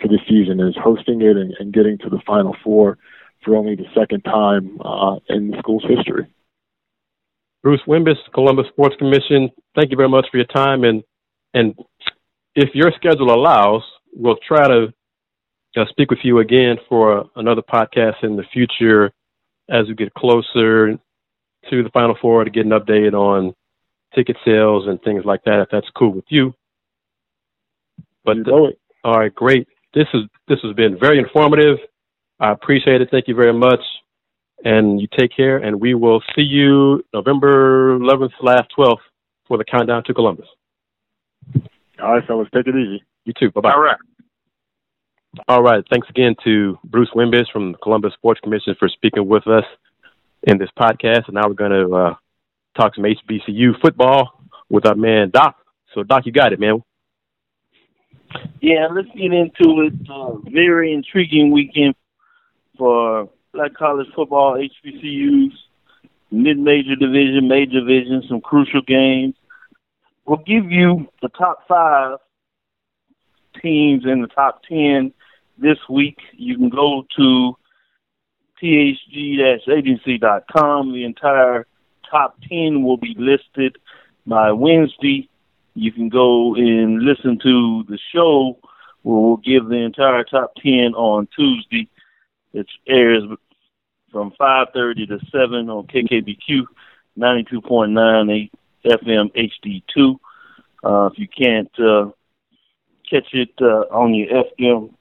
[0.00, 2.98] for the season is hosting it and, and getting to the Final Four
[3.44, 6.26] for only the second time uh, in the school's history.
[7.62, 9.50] Bruce Wimbish, Columbus Sports Commission.
[9.74, 11.02] Thank you very much for your time, and
[11.54, 11.74] and
[12.54, 14.92] if your schedule allows, we'll try to
[15.76, 19.12] uh, speak with you again for another podcast in the future
[19.68, 20.92] as we get closer
[21.70, 23.54] to the Final Four to get an update on
[24.14, 26.54] ticket sales and things like that, if that's cool with you.
[28.24, 28.72] But you
[29.04, 29.68] all right, great.
[29.92, 31.76] This is this has been very informative.
[32.40, 33.08] I appreciate it.
[33.10, 33.80] Thank you very much.
[34.64, 38.96] And you take care, and we will see you November 11th, last 12th
[39.46, 40.46] for the countdown to Columbus.
[42.02, 43.04] All right, fellas, take it easy.
[43.26, 43.50] You too.
[43.50, 43.72] Bye bye.
[43.72, 43.98] All right.
[45.48, 45.84] All right.
[45.90, 49.64] Thanks again to Bruce Wimbish from the Columbus Sports Commission for speaking with us
[50.44, 51.26] in this podcast.
[51.26, 52.14] And now we're going to uh,
[52.76, 55.56] talk some HBCU football with our man Doc.
[55.94, 56.82] So, Doc, you got it, man.
[58.60, 59.92] Yeah, let's get into it.
[60.10, 61.94] Uh, very intriguing weekend
[62.78, 65.52] for Black college football, HBCUs,
[66.30, 69.34] mid-major division, major division, some crucial games.
[70.26, 72.18] We'll give you the top five
[73.62, 75.12] teams in the top ten
[75.58, 76.18] this week.
[76.32, 77.56] You can go to
[78.62, 80.92] phg-agency.com.
[80.92, 81.66] The entire
[82.10, 83.76] top 10 will be listed
[84.26, 85.28] by Wednesday.
[85.74, 88.58] You can go and listen to the show
[89.02, 91.88] where we'll give the entire top 10 on Tuesday.
[92.52, 93.24] It airs
[94.12, 96.66] from 5.30 to 7 on KKBQ
[97.18, 98.50] 92.9
[98.84, 100.18] FM HD2.
[100.84, 102.10] Uh, if you can't uh,
[103.08, 104.92] catch it uh, on your FM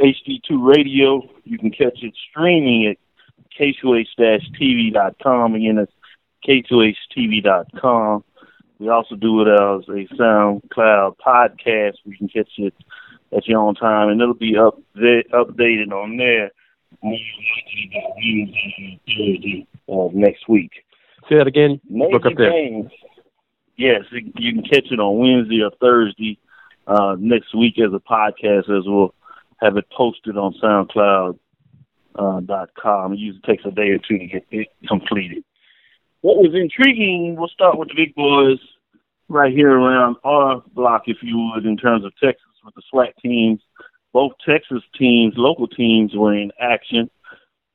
[0.00, 2.96] HD2 radio, you can catch it streaming at
[3.58, 5.54] k2h-tv.com.
[5.54, 5.92] Again, that's
[6.46, 8.24] k2htv.com.
[8.78, 11.94] We also do it as a SoundCloud podcast.
[12.04, 12.74] We can catch it
[13.34, 16.50] at your own time, and it'll be up updated on there
[19.88, 20.72] uh, next week.
[21.28, 21.80] Say that again.
[21.88, 22.50] Major Look up there.
[22.50, 22.90] games.
[23.76, 26.38] Yes, you can catch it on Wednesday or Thursday
[26.86, 29.14] uh, next week as a podcast, as we'll
[29.64, 31.38] have it posted on SoundCloud
[32.16, 33.12] uh, dot com.
[33.14, 35.42] It usually takes a day or two to get it completed.
[36.20, 38.58] What was intriguing, we'll start with the big boys
[39.28, 43.12] right here around our block, if you would, in terms of Texas with the SWAC
[43.22, 43.60] teams.
[44.12, 47.10] Both Texas teams, local teams, were in action.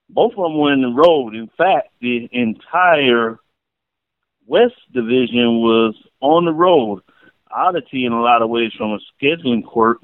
[0.09, 1.35] Both of them were in the road.
[1.35, 3.39] In fact, the entire
[4.47, 7.01] West Division was on the road.
[7.51, 9.99] Oddity in a lot of ways from a scheduling quirk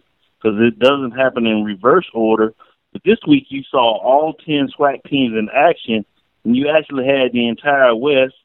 [0.46, 2.54] because it doesn't happen in reverse order.
[2.94, 6.06] But this week you saw all 10 SWAC teams in action,
[6.44, 8.36] and you actually had the entire West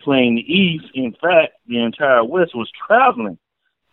[0.00, 0.86] playing the East.
[0.94, 3.38] In fact, the entire West was traveling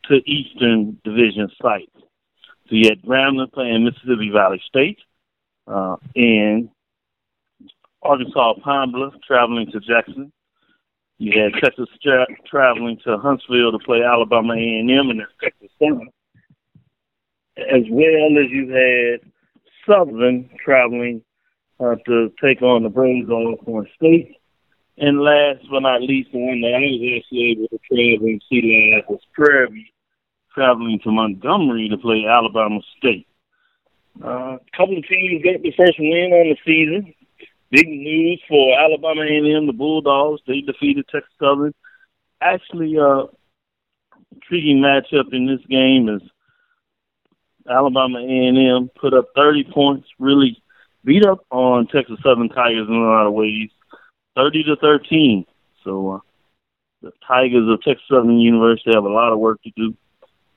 [0.06, 1.92] to Eastern Division sites.
[2.68, 5.00] So you had Grambling playing Mississippi Valley State,
[5.68, 6.70] uh, and
[8.02, 10.32] Arkansas Pine Bluff traveling to Jackson.
[11.20, 16.10] You had Texas tra- traveling to Huntsville to play Alabama A&M, and that's Texas Southern.
[17.58, 19.32] As well as you had
[19.88, 21.22] Southern traveling
[21.80, 24.36] uh, to take on the Braves of Alcorn State.
[24.98, 28.44] And last but not least, the one that I was actually able to travel and
[28.50, 29.92] see last was Prairie
[30.54, 33.28] traveling to Montgomery to play Alabama State.
[34.24, 37.14] A uh, couple of teams got the first win on the season.
[37.72, 40.42] Big news for Alabama A&M, the Bulldogs.
[40.46, 41.74] They defeated Texas Southern.
[42.40, 43.24] Actually, uh,
[44.32, 46.22] intriguing matchup in this game is
[47.70, 50.62] Alabama A&M put up 30 points, really
[51.04, 53.70] beat up on Texas Southern Tigers in a lot of ways,
[54.36, 55.46] 30 to 13.
[55.84, 56.20] So uh,
[57.02, 59.96] the Tigers of Texas Southern University have a lot of work to do.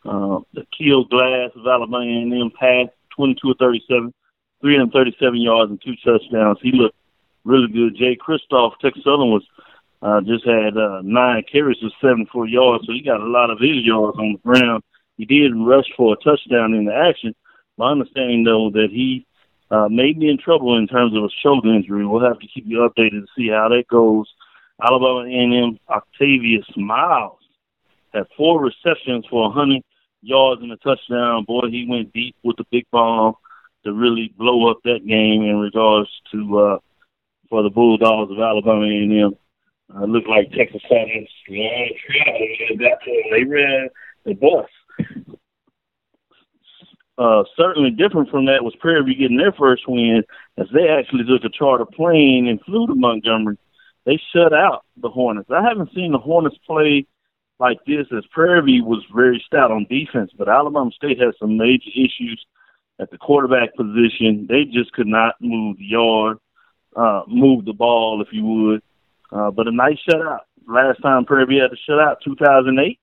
[0.04, 4.14] Uh, the Keel Glass of Alabama A&M passed 22 of 37,
[4.60, 6.58] 337 yards and two touchdowns.
[6.62, 6.96] He looked
[7.44, 7.96] really good.
[7.96, 9.44] Jay Kristoff, Texas Southern was
[10.02, 13.58] uh, just had uh, nine carries for 74 yards, so he got a lot of
[13.58, 14.82] his yards on the ground.
[15.16, 17.34] He did rush for a touchdown in the action.
[17.78, 19.26] My understanding, though, that he
[19.70, 22.06] uh, may be in trouble in terms of a shoulder injury.
[22.06, 24.26] We'll have to keep you updated to see how that goes.
[24.82, 27.38] Alabama A&M Octavius Miles
[28.12, 29.82] had four receptions for 100
[30.22, 31.44] yards and a touchdown.
[31.44, 33.40] Boy, he went deep with the big ball
[33.84, 36.78] to really blow up that game in regards to uh,
[37.48, 39.32] for the Bulldogs of Alabama A&M.
[39.94, 42.88] Uh, looked like Texas Southern's long travel.
[43.30, 43.88] They ran
[44.24, 44.66] the bus.
[47.18, 50.22] Uh, certainly different from that was Prairie getting their first win
[50.58, 53.56] as they actually took a charter plane and flew to Montgomery.
[54.04, 55.50] They shut out the Hornets.
[55.50, 57.06] I haven't seen the Hornets play
[57.58, 61.90] like this as Prairie was very stout on defense, but Alabama State has some major
[61.94, 62.44] issues
[63.00, 64.46] at the quarterback position.
[64.48, 66.38] They just could not move the yard,
[66.94, 68.82] uh, move the ball, if you would.
[69.32, 70.40] Uh, but a nice shutout.
[70.68, 72.98] Last time Prairie had a shutout, 2008.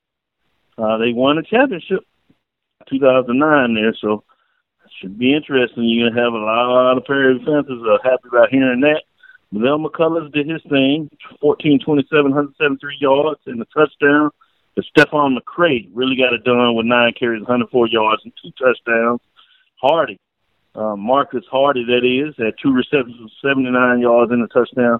[0.78, 2.02] Uh, they won a championship,
[2.90, 4.24] 2009 there, so
[5.00, 5.84] should be interesting.
[5.84, 9.04] You're gonna have a lot of Prairie fans are happy about hearing that.
[9.52, 11.10] Mel McCullers did his thing,
[11.42, 14.32] 14, 27, 173 yards and a touchdown.
[14.76, 19.22] But Stephon McCray really got it done with nine carries, 104 yards and two touchdowns.
[19.76, 20.18] Hardy,
[20.76, 25.00] Uh, Marcus Hardy, that is, had two receptions, 79 yards and a touchdown.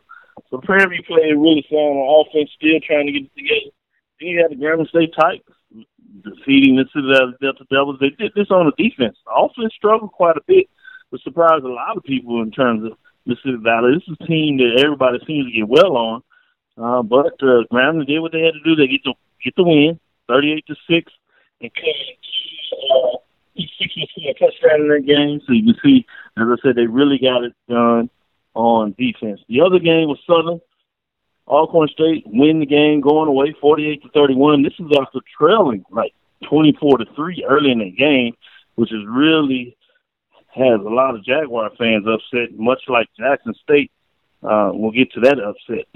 [0.52, 3.72] So Prairie played really sound on offense, still trying to get it together.
[4.24, 5.42] You had the Grambling State Tigers
[6.24, 7.98] defeating the Delta Devils.
[8.00, 9.18] They did this on the defense.
[9.26, 10.68] The offense struggled quite a bit,
[11.10, 13.96] which surprised a lot of people in terms of Mississippi Valley.
[13.96, 16.24] This is a team that everybody seems to get well on.
[16.78, 18.76] Uh, but uh, Grambling did what they had to do.
[18.76, 19.14] They get the
[19.44, 21.12] get the win, thirty-eight to six,
[21.62, 23.18] and uh,
[23.56, 25.42] six a touchdown in that game.
[25.46, 26.06] So you can see,
[26.38, 28.10] as I said, they really got it done
[28.56, 29.42] on defense.
[29.48, 30.62] The other game was Southern.
[31.48, 34.64] Alcorn State win the game going away 48 to 31.
[34.64, 36.14] This is after trailing like
[36.50, 38.34] 24 to 3 early in the game,
[38.76, 39.76] which is really
[40.56, 43.92] has a lot of Jaguar fans upset, much like Jackson State.
[44.42, 45.88] Uh, we'll get to that upset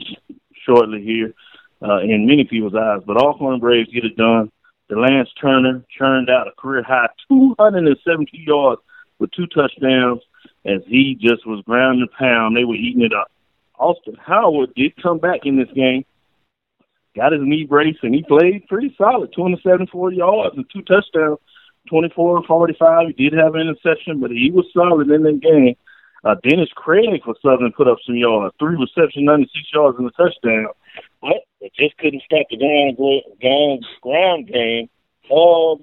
[0.65, 1.33] shortly here
[1.81, 3.01] uh, in many people's eyes.
[3.05, 4.51] But Alcorn Braves get it done.
[4.89, 8.81] The Lance Turner churned out a career high 270 yards
[9.19, 10.21] with two touchdowns
[10.65, 12.55] as he just was ground and pound.
[12.55, 13.29] They were eating it up.
[13.77, 16.05] Austin Howard did come back in this game,
[17.15, 21.39] got his knee brace, and he played pretty solid 274 yards and two touchdowns,
[21.89, 23.07] 24 and 45.
[23.07, 25.75] He did have an interception, but he was solid in that game.
[26.23, 30.11] Uh, Dennis Craig for Southern put up some yards, three receptions, 96 yards, and a
[30.11, 30.67] touchdown.
[31.21, 32.97] But they just couldn't stop the ground,
[33.39, 34.89] ground, ground game
[35.31, 35.79] of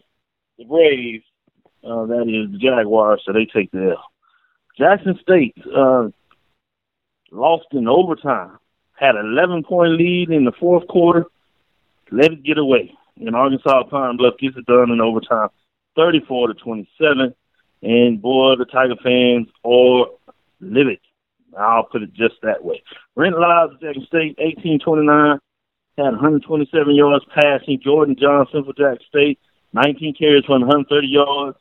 [0.58, 1.24] the Braves.
[1.84, 4.10] Uh, that is the Jaguars, so they take the L.
[4.76, 6.08] Jackson State uh,
[7.34, 8.58] lost in overtime,
[8.94, 11.26] had an 11 point lead in the fourth quarter,
[12.10, 12.92] let it get away.
[13.16, 15.48] And Arkansas Pine Bluff gets it done in overtime,
[15.96, 17.34] 34 to 27.
[17.82, 20.06] And boy, the Tiger fans are
[20.60, 21.00] livid.
[21.56, 22.82] I'll put it just that way.
[23.14, 25.38] Brent Lyles of Jackson State, 1829,
[25.98, 27.80] had 127 yards passing.
[27.80, 29.38] Jordan Johnson for Jackson State,
[29.72, 31.58] 19 carries for 130 yards.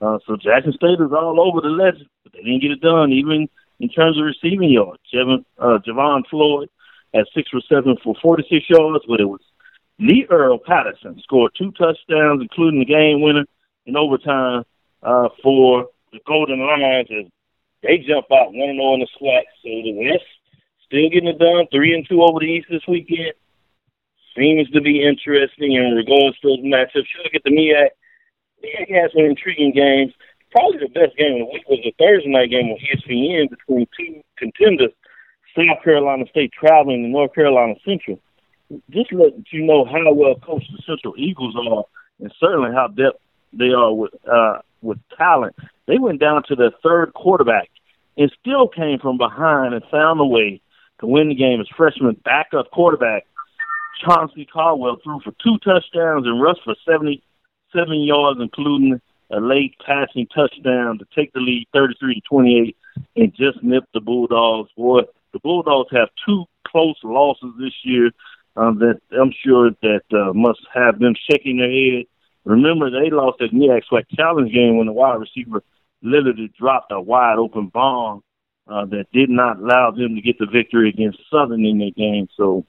[0.00, 3.12] Uh, so Jackson State is all over the legend, but they didn't get it done,
[3.12, 3.48] even
[3.82, 5.02] in terms of receiving yards.
[5.12, 6.70] Jevon, uh, Javon Floyd
[7.12, 9.40] had six receptions for 46 yards, but it was
[9.98, 13.44] Lee Earl Patterson scored two touchdowns, including the game winner
[13.84, 14.62] in overtime
[15.02, 17.26] uh, for the Golden Lions as
[17.82, 19.42] they jump out 1 0 in the SWAC.
[19.62, 20.30] So the West
[20.86, 23.34] still getting it done, 3 and 2 over the East this weekend.
[24.38, 27.10] Seems to be interesting in regards to those matchups.
[27.10, 27.90] Should look at the MEAC.
[28.62, 30.14] MEAC has some intriguing games.
[30.52, 33.86] Probably the best game of the week was the Thursday night game on ESPN between
[33.98, 34.92] two contenders,
[35.56, 38.20] South Carolina State traveling to North Carolina Central.
[38.90, 41.84] Just let you know how well coached the Central Eagles are,
[42.20, 43.20] and certainly how depth
[43.52, 45.56] they are with uh, with talent.
[45.86, 47.68] They went down to their third quarterback
[48.16, 50.60] and still came from behind and found a way
[51.00, 53.26] to win the game as freshman backup quarterback
[54.02, 59.00] Chauncey Caldwell threw for two touchdowns and rushed for 77 yards, including
[59.32, 62.76] a late passing touchdown to take the lead 33 to 28
[63.16, 64.70] and just nip the Bulldogs.
[64.76, 65.02] Boy,
[65.32, 68.10] the Bulldogs have two close losses this year
[68.56, 72.06] um, that I'm sure that uh, must have them shaking their head.
[72.44, 75.62] Remember, they lost that MEAC SWAC Challenge game when the wide receiver
[76.02, 78.22] literally dropped a wide open bomb
[78.68, 82.28] uh, that did not allow them to get the victory against Southern in that game.
[82.36, 82.66] So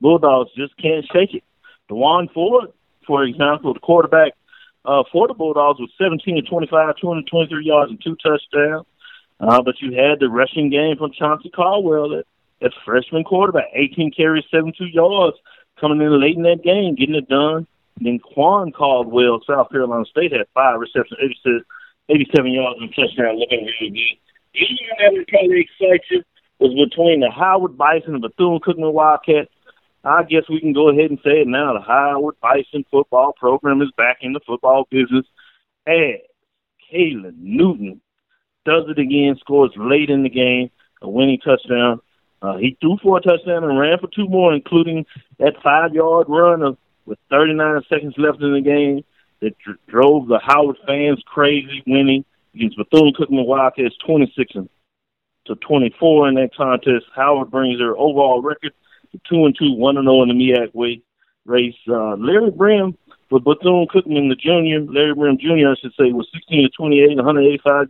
[0.00, 1.44] Bulldogs just can't shake it.
[1.88, 2.70] Dewan Ford,
[3.06, 4.32] for example, the quarterback
[4.84, 8.86] uh, for the Bulldogs was 17 to 25, 223 yards and two touchdowns.
[9.40, 12.26] Uh, but you had the rushing game from Chauncey Caldwell at,
[12.62, 15.36] at freshman quarterback, 18 carries, 72 yards,
[15.80, 17.66] coming in late in that game, getting it done.
[18.00, 21.66] Then Quan Caldwell, South Carolina State, had five receptions, 86,
[22.08, 24.18] 87 yards and touchdown, looking really good.
[24.54, 26.22] The other one that probably excites you
[26.58, 29.50] was between the Howard Bison and Bethune Cookman Wildcats.
[30.04, 31.74] I guess we can go ahead and say it now.
[31.74, 35.26] The Howard Bison football program is back in the football business.
[35.86, 36.20] As
[36.90, 38.00] Caylin Newton
[38.64, 42.00] does it again, scores late in the game, a winning touchdown.
[42.40, 45.06] Uh, he threw for a touchdown and ran for two more, including
[45.38, 46.76] that five-yard run of,
[47.06, 49.04] with 39 seconds left in the game
[49.40, 52.24] that dr- drove the Howard fans crazy, winning
[52.54, 54.54] against Bethune Cookman Wildcats 26
[55.46, 57.06] to 24 in that contest.
[57.14, 58.72] Howard brings their overall record
[59.28, 61.02] two and two, one and zero oh in the MEAC way
[61.44, 61.74] race.
[61.88, 62.96] Uh, Larry Brihm
[63.28, 65.70] for Bethune Cookman, the junior, Larry Brihm Jr.
[65.70, 67.88] I should say, was 16 to 28, 185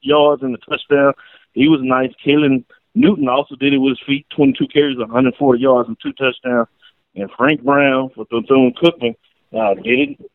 [0.00, 1.12] yards and a touchdown.
[1.52, 2.12] He was nice.
[2.24, 2.64] Caylin
[2.94, 6.68] Newton also did it with his feet, 22 carries, 140 yards and two touchdowns.
[7.14, 9.16] And Frank Brown for Bethune Cookman
[9.52, 10.30] uh, did it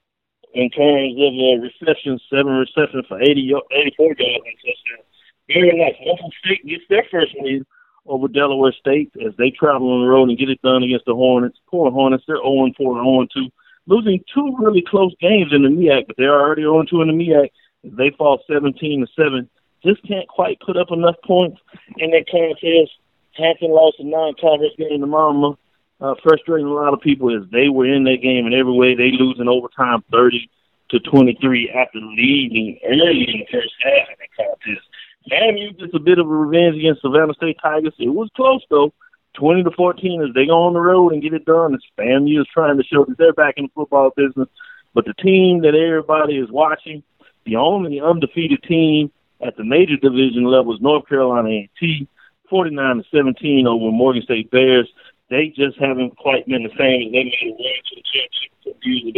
[0.53, 5.05] in terms of uh, receptions, seven receptions for 80, 84 yards and touchdown.
[5.47, 5.95] Very nice.
[6.05, 7.65] Norfolk State gets their first win
[8.05, 11.15] over Delaware State as they travel on the road and get it done against the
[11.15, 11.57] Hornets.
[11.69, 13.51] Poor Hornets, they're 0 4 and 0 2,
[13.87, 17.13] losing two really close games in the MEAC, but they're already 0 2 in the
[17.13, 17.49] MEAC
[17.83, 19.49] they fall 17 to 7
[19.83, 21.59] just can't quite put up enough points
[21.97, 22.91] in that contest.
[23.33, 25.57] Hampton lost a non-conference game to Mama.
[25.99, 28.95] Uh, frustrating a lot of people is they were in that game in every way.
[28.95, 30.49] They lose in overtime 30
[30.89, 34.85] to 23 after leading early in the first half of the contest.
[35.29, 37.93] FAMU gets a bit of a revenge against Savannah State Tigers.
[37.99, 38.93] It was close though,
[39.35, 41.73] 20 to 14 as they go on the road and get it done.
[41.73, 44.49] As FAMU is trying to show that they're back in the football business,
[44.93, 47.03] but the team that everybody is watching,
[47.45, 49.11] the only undefeated team
[49.45, 52.07] at the major division level is North Carolina A&T,
[52.49, 54.91] 49 to 17 over Morgan State Bears.
[55.29, 58.83] They just haven't quite been the same they made a run to the championship.
[58.83, 59.11] Usually,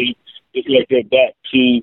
[0.53, 1.81] they just like they're back to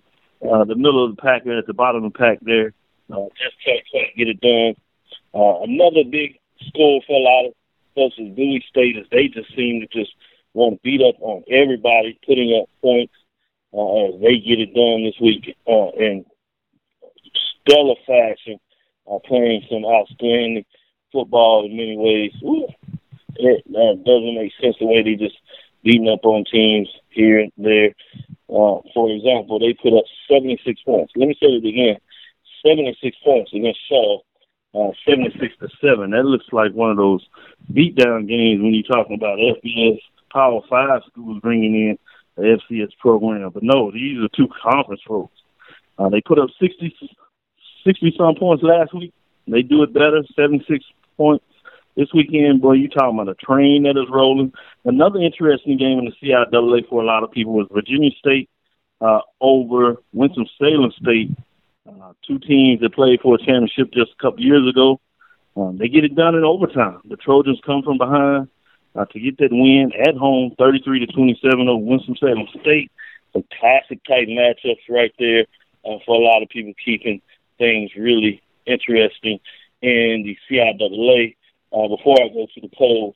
[0.49, 2.73] uh, the middle of the pack, and at the bottom of the pack there.
[3.13, 4.75] Uh, just can't quite get it done.
[5.35, 6.39] Uh, another big
[6.69, 7.55] score for a lot of
[7.95, 10.15] folks is Bowie State, as they just seem to just
[10.55, 13.15] want to beat up on everybody, putting up points
[13.73, 16.25] uh, as they get it done this week uh, in
[17.63, 18.59] stellar fashion,
[19.11, 20.65] uh, playing some outstanding
[21.13, 22.33] football in many ways.
[22.43, 22.67] Ooh,
[23.37, 25.39] it that doesn't make sense the way they just
[25.83, 27.95] beating up on teams here and there.
[28.49, 31.13] Uh, for example, they put up 76 points.
[31.17, 31.99] Let me say it again:
[32.67, 34.21] 76 points against Shaw,
[34.75, 36.11] uh, 76 to seven.
[36.11, 37.27] That looks like one of those
[37.73, 39.99] beatdown games when you're talking about FBS
[40.33, 41.99] Power Five schools bringing in
[42.37, 43.51] the FCS program.
[43.53, 45.37] But no, these are two conference folks.
[45.99, 46.95] Uh, they put up 60,
[47.85, 49.13] 60 some points last week.
[49.47, 50.85] They do it better, 76
[51.17, 51.45] points
[51.97, 54.53] this weekend, boy, you talking about a train that is rolling.
[54.85, 58.49] Another interesting game in the CIAA for a lot of people was Virginia State
[59.01, 61.31] uh, over Winston-Salem State,
[62.01, 65.01] uh, two teams that played for a championship just a couple years ago.
[65.57, 67.01] Um, they get it done in overtime.
[67.05, 68.49] The Trojans come from behind
[68.95, 72.91] uh, to get that win at home, 33 to 27 over Winston-Salem State.
[73.33, 75.47] Some classic type matchups right there
[75.85, 77.21] uh, for a lot of people, keeping
[77.59, 79.41] things really interesting
[79.83, 81.37] in the CIAA.
[81.73, 83.15] Uh, before I go to the polls,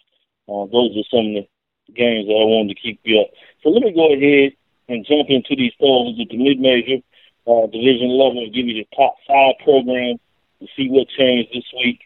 [0.48, 1.48] uh, those are some of the
[1.94, 3.28] games that I wanted to keep you up.
[3.62, 4.52] So let me go ahead
[4.88, 7.02] and jump into these polls at the mid-major
[7.46, 10.20] uh, division level and give you the top five programs
[10.60, 12.00] to see what changed this week.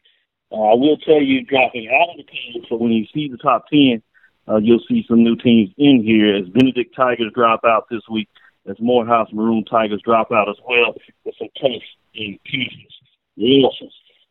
[0.50, 3.36] Uh, I will tell you, dropping out of the poll, so when you see the
[3.36, 4.02] top 10,
[4.48, 8.28] uh, you'll see some new teams in here as Benedict Tigers drop out this week,
[8.66, 11.82] as Morehouse Maroon Tigers drop out as well, with some tennis
[12.14, 12.38] and.
[13.36, 13.72] Yes.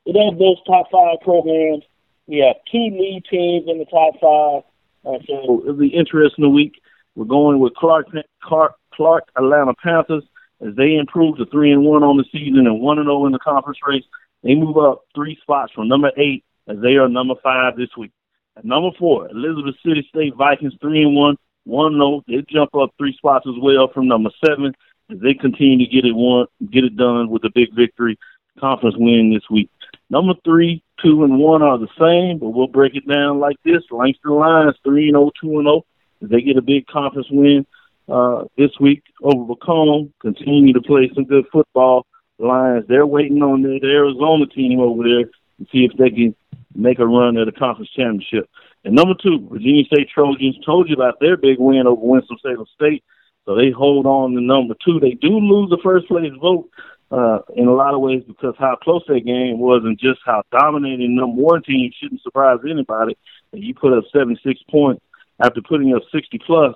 [0.06, 1.84] But have those top five programs,
[2.28, 4.64] we have two lead teams in the top five.
[5.06, 6.82] Uh, so it'll be interesting week.
[7.16, 8.08] We're going with Clark,
[8.44, 10.24] Clark, Clark Atlanta Panthers
[10.66, 13.26] as they improve to three and one on the season and one and zero oh
[13.26, 14.04] in the conference race.
[14.44, 18.12] They move up three spots from number eight as they are number five this week.
[18.56, 22.06] At number four, Elizabeth City State Vikings three and one, one zero.
[22.06, 22.24] Oh.
[22.28, 24.74] They jump up three spots as well from number seven
[25.12, 28.18] as they continue to get it one, get it done with a big victory
[28.60, 29.70] conference win this week.
[30.10, 33.84] Number three, two and one are the same, but we'll break it down like this.
[33.92, 35.84] Langston Lions three and oh, two and.
[36.20, 37.66] If they get a big conference win
[38.10, 40.14] uh, this week over Macomb.
[40.22, 42.06] Continue to play some good football.
[42.40, 46.36] Lions, they're waiting on the, the Arizona team over there to see if they can
[46.76, 48.50] make a run at a conference championship.
[48.86, 53.04] And number two, Virginia State Trojans told you about their big win over Winston-Salem State.
[53.46, 55.00] So they hold on to number two.
[55.00, 56.70] They do lose the first place vote
[57.12, 60.44] uh, in a lot of ways because how close that game was and just how
[60.52, 63.18] dominating number one team shouldn't surprise anybody.
[63.54, 65.02] And you put up 76 points
[65.42, 66.76] after putting up 60 plus,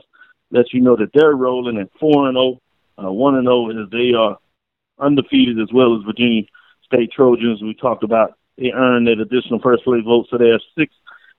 [0.51, 2.61] lets you know that they're rolling at 4 and 0,
[3.03, 4.37] uh, 1 and 0 as they are
[4.99, 6.43] undefeated as well as Virginia
[6.85, 7.61] State Trojans.
[7.61, 10.93] We talked about they earned that additional first place vote, so they have six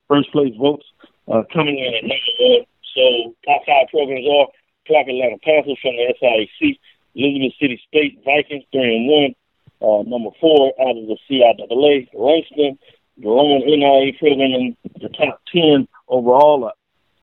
[0.09, 0.87] first place votes
[1.29, 2.65] uh, coming in at number one.
[2.95, 4.49] So top five programs are
[4.87, 6.79] Clark Atlanta Panthers from the SIAC.
[7.15, 9.35] Elizabeth City State Vikings three and one.
[9.83, 12.79] Uh, number four out of the CIAA, Langston,
[13.19, 16.65] the Roman NAIA program in the top ten overall.
[16.65, 16.71] Uh,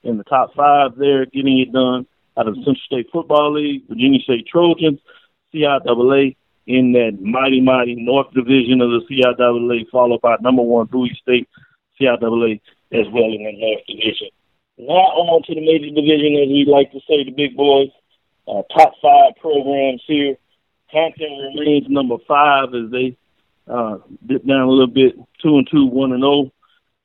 [0.03, 2.05] in the top five there, getting it done
[2.37, 4.99] out of the Central State Football League, Virginia State Trojans,
[5.53, 6.35] CIAA
[6.67, 11.49] in that mighty, mighty North Division of the CIAA, followed by number one Bowie State
[11.99, 14.29] CIAA as well in the North Division.
[14.77, 17.89] Now on to the major division, as we like to say, the big boys
[18.47, 20.35] uh, top five programs here.
[20.87, 23.17] Hampton remains number five as they
[23.67, 26.51] uh, dip down a little bit, two and two, one and zero.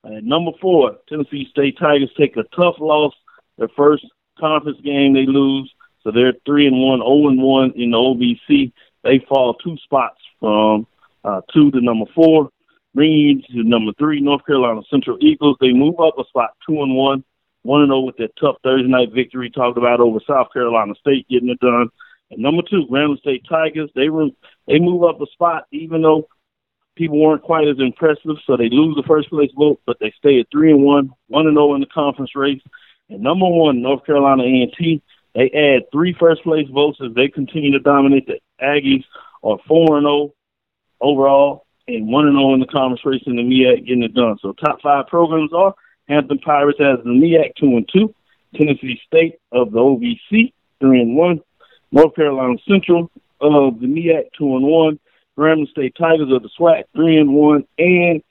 [0.05, 3.13] At number four, Tennessee State Tigers take a tough loss.
[3.57, 4.05] Their first
[4.39, 5.71] conference game they lose,
[6.03, 8.71] so they're three and one, zero oh and one in the OVC.
[9.03, 10.87] They fall two spots from
[11.23, 12.49] uh, two to number four.
[12.93, 15.57] Bringing to number three, North Carolina Central Eagles.
[15.59, 17.23] They move up a spot, two and one
[17.65, 20.93] one and zero oh with that tough Thursday night victory talked about over South Carolina
[20.99, 21.89] State, getting it done.
[22.29, 23.89] And number two, Grambling State Tigers.
[23.95, 24.27] They were
[24.67, 26.27] they move up a spot, even though
[26.95, 30.39] people weren't quite as impressive, so they lose the first place vote, but they stay
[30.39, 32.61] at three and one, one and zero oh in the conference race.
[33.09, 35.01] And number one, North Carolina A and T,
[35.33, 38.27] they add three first place votes as they continue to dominate.
[38.27, 39.03] The Aggies
[39.43, 40.33] are four and zero oh
[41.01, 44.37] overall, and one and zero in the conference race in the MEAC, getting it done.
[44.41, 45.75] So top five programs are
[46.07, 48.13] Hampton Pirates has the MEAC two and two,
[48.55, 51.41] Tennessee State of the OVC three and one,
[51.91, 54.99] North Carolina Central of the MEAC two and one,
[55.37, 58.21] Grambling State Tigers of the SWAC three and one, and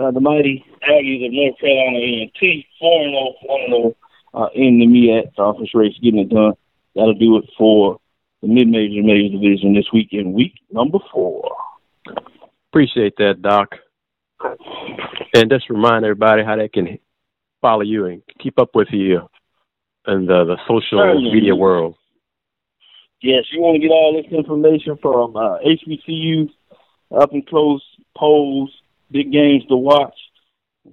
[0.00, 3.96] uh, the mighty Aggies of North Carolina A&T four and zero, one and zero
[4.34, 6.54] uh, in the MEAC conference race, getting it done.
[6.94, 7.98] That'll do it for
[8.42, 11.50] the mid-major major division this week in week number four.
[12.70, 13.76] Appreciate that, Doc.
[15.34, 16.98] And just remind everybody how they can
[17.60, 19.28] follow you and keep up with you
[20.06, 21.96] in the, the social media world.
[23.20, 26.50] Yes, you want to get all this information from uh, HBCU,
[27.10, 27.82] up and close
[28.16, 28.70] polls,
[29.10, 30.14] big games to watch,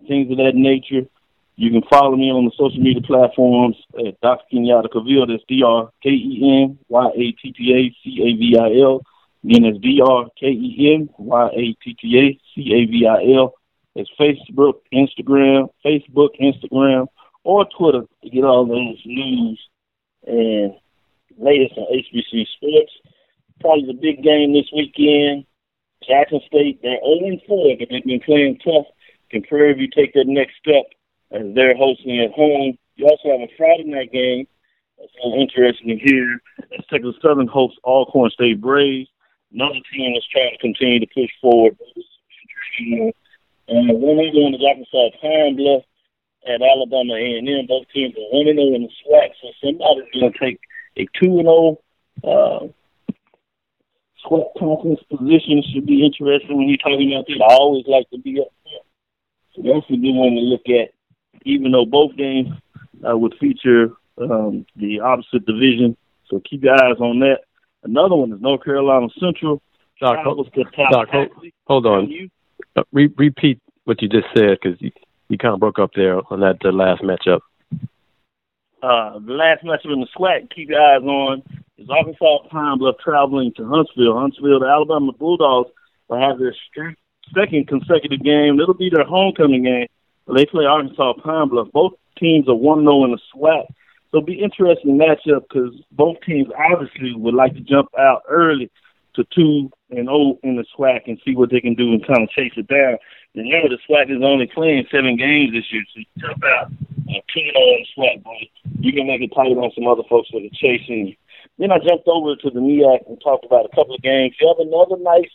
[0.07, 1.07] things of that nature.
[1.55, 4.43] You can follow me on the social media platforms at Dr.
[4.51, 5.27] Kenyatta Cavil.
[5.27, 8.81] That's D R K E N Y A T T A C A V I
[8.81, 9.01] L.
[9.43, 13.05] Again, it's D R K E N Y A T T A C A V
[13.07, 13.53] I L.
[13.93, 17.07] It's Facebook, Instagram, Facebook, Instagram,
[17.43, 19.59] or Twitter to get all those news
[20.25, 20.73] and
[21.37, 22.91] latest on HBC Sports.
[23.59, 25.45] Probably the big game this weekend.
[26.07, 28.87] Jackson State, they're 0 4, but they've been playing tough.
[29.29, 30.85] Can Prairie View take that next step
[31.31, 32.77] as they're hosting at home?
[32.95, 34.47] You also have a Friday night game.
[34.97, 36.41] That's little interesting hear.
[36.77, 39.09] As Texas Southern hosts Alcorn State Braves.
[39.53, 41.77] Another team that's trying to continue to push forward.
[43.67, 45.83] And one other one is Arkansas Pine Bluff
[46.47, 47.67] at Alabama A&M.
[47.67, 50.59] Both teams are one zero oh in the SWAC, so somebody's going to take
[50.97, 51.77] a two and zero
[52.23, 52.67] uh,
[54.25, 55.63] SWAC conference position.
[55.73, 57.45] Should be interesting when you're talking about that.
[57.49, 58.81] I always like to be up there.
[59.55, 60.93] So that's a good one to look at.
[61.43, 62.49] Even though both games
[63.07, 65.97] uh, would feature um, the opposite division,
[66.29, 67.39] so keep your eyes on that.
[67.83, 69.61] Another one is North Carolina Central.
[69.99, 70.51] Doc, hold,
[70.91, 71.29] Doc, hold,
[71.67, 72.29] hold on.
[72.75, 74.91] Uh, re- repeat what you just said because you,
[75.29, 77.41] you kind of broke up there on that the last matchup.
[78.81, 81.43] Uh, the last matchup in the SWAC, keep your eyes on,
[81.77, 84.19] is Arkansas Pine Bluff traveling to Huntsville.
[84.19, 85.69] Huntsville, the Alabama Bulldogs
[86.07, 86.55] will have their
[87.35, 88.59] second consecutive game.
[88.59, 89.87] It'll be their homecoming game.
[90.33, 91.67] They play Arkansas Pine Bluff.
[91.71, 93.65] Both teams are 1 0 in the SWAC.
[94.09, 98.71] So it'll be interesting matchup because both teams obviously would like to jump out early
[99.15, 102.23] to 2 and 0 in the SWAC and see what they can do and kind
[102.23, 102.97] of chase it down.
[103.35, 106.71] And remember, the SWAC is only playing seven games this year, so you jump out
[106.90, 108.41] 2 and 0 in the SWAC, boy.
[108.79, 111.15] You can make it tight on some other folks that are chasing you.
[111.57, 114.35] Then I jumped over to the MEAC and talked about a couple of games.
[114.39, 115.29] You have another nice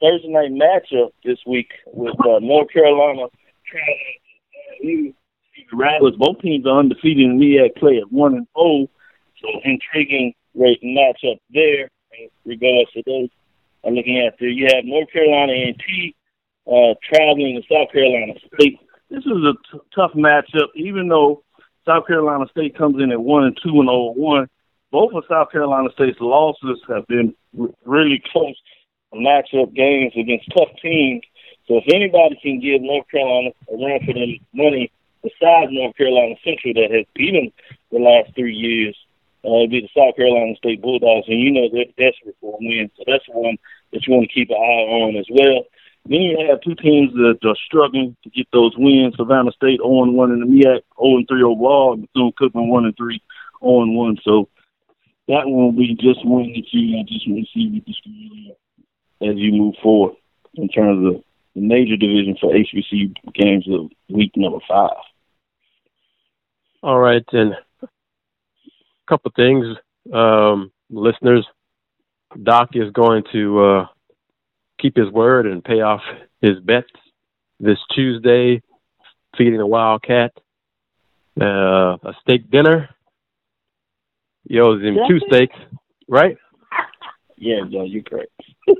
[0.00, 3.28] Thursday night matchup this week with uh, North Carolina
[4.82, 5.14] the
[5.72, 6.16] Rattlers.
[6.18, 8.88] Both teams are undefeated in MEAC play at 1 and 0,
[9.40, 11.90] so intriguing great matchup there.
[12.44, 13.28] Regardless of those,
[13.84, 14.48] I'm looking at there.
[14.48, 16.14] You have North Carolina and T
[16.66, 18.78] uh, traveling to South Carolina State.
[19.10, 21.42] This is a t- tough matchup, even though
[21.84, 24.48] South Carolina State comes in at one and two and zero oh one.
[24.92, 28.56] Both of South Carolina State's losses have been r- really close
[29.12, 31.22] matchup games against tough teams.
[31.66, 34.90] So if anybody can give North Carolina a run for their money
[35.22, 37.52] besides North Carolina Central that has beaten
[37.90, 38.96] the last three years,
[39.44, 42.58] uh, it'd be the South Carolina State Bulldogs, and you know they're desperate for a
[42.60, 42.90] win.
[42.96, 43.56] So that's one
[43.92, 45.64] that you want to keep an eye on as well.
[46.06, 49.14] Then you have two teams that are struggling to get those wins.
[49.16, 52.96] Savannah State 0 1 in the MEAC, 0 3 overall, and Bethune Cookman 1 and
[52.96, 53.22] 3,
[53.62, 54.18] 0 1.
[54.24, 54.48] So
[55.28, 58.56] that will be just one that you just want to see with the school
[59.22, 60.14] as you move forward
[60.54, 61.22] in terms of
[61.54, 64.96] the major division for HBC games of week number five.
[66.82, 67.88] All right, and a
[69.08, 69.66] couple things,
[70.12, 71.46] um, listeners.
[72.42, 73.86] Doc is going to uh,
[74.80, 76.00] keep his word and pay off
[76.40, 76.88] his bets
[77.58, 78.62] this Tuesday,
[79.36, 80.32] feeding a wildcat
[81.40, 82.88] uh, a steak dinner.
[84.48, 85.56] He owes him two steaks,
[86.08, 86.36] right?
[87.36, 88.32] Yeah, Joe, you're correct.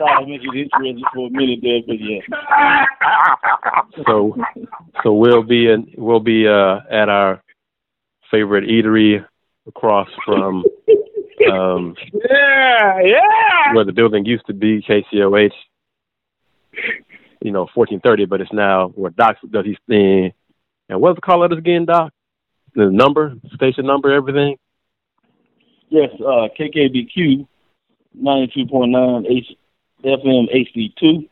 [0.00, 2.20] I made you interested for a minute there, but yeah.
[4.06, 4.36] So,
[5.02, 7.42] so we'll be in, we'll be uh, at our
[8.30, 9.24] favorite eatery
[9.66, 10.64] across from
[11.52, 13.74] um, yeah, yeah.
[13.74, 15.50] Where the building used to be, KCOH,
[17.42, 20.32] you know, 1430, but it's now where Doc does his thing.
[20.88, 22.12] And what's the call letters again, Doc?
[22.74, 24.56] The number, station number, everything?
[25.90, 27.46] Yes, uh, KKBQ
[28.20, 29.56] 92.9 H-
[30.04, 31.28] FM HD2.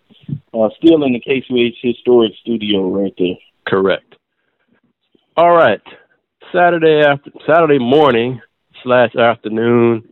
[0.53, 3.37] Uh, still in the KCOH historic studio right there.
[3.67, 4.17] Correct.
[5.37, 5.81] All right.
[6.53, 8.41] Saturday after Saturday morning
[8.87, 10.09] slash afternoon,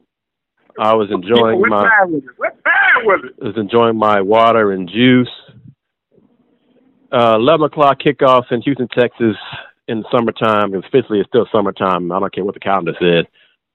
[0.78, 2.30] I was enjoying what my time was it?
[2.36, 3.42] What time was it?
[3.42, 5.30] was enjoying my water and juice.
[7.12, 9.36] Uh, Eleven o'clock kickoff in Houston, Texas,
[9.86, 10.74] in the summertime.
[10.74, 12.10] Officially, it's still summertime.
[12.10, 13.26] I don't care what the calendar said.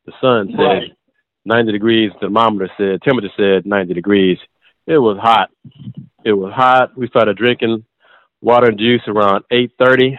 [0.06, 0.92] The sun said Right.
[1.46, 2.12] 90 degrees.
[2.20, 4.38] The thermometer said temperature said 90 degrees.
[4.86, 5.50] It was hot.
[6.26, 6.98] It was hot.
[6.98, 7.86] We started drinking
[8.42, 10.18] water and juice around 8:30.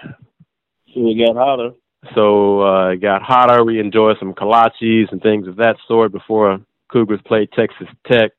[0.94, 1.70] So it got hotter.
[2.14, 3.64] So uh, it got hotter.
[3.64, 8.32] We enjoyed some kolaches and things of that sort before Cougars played Texas Tech.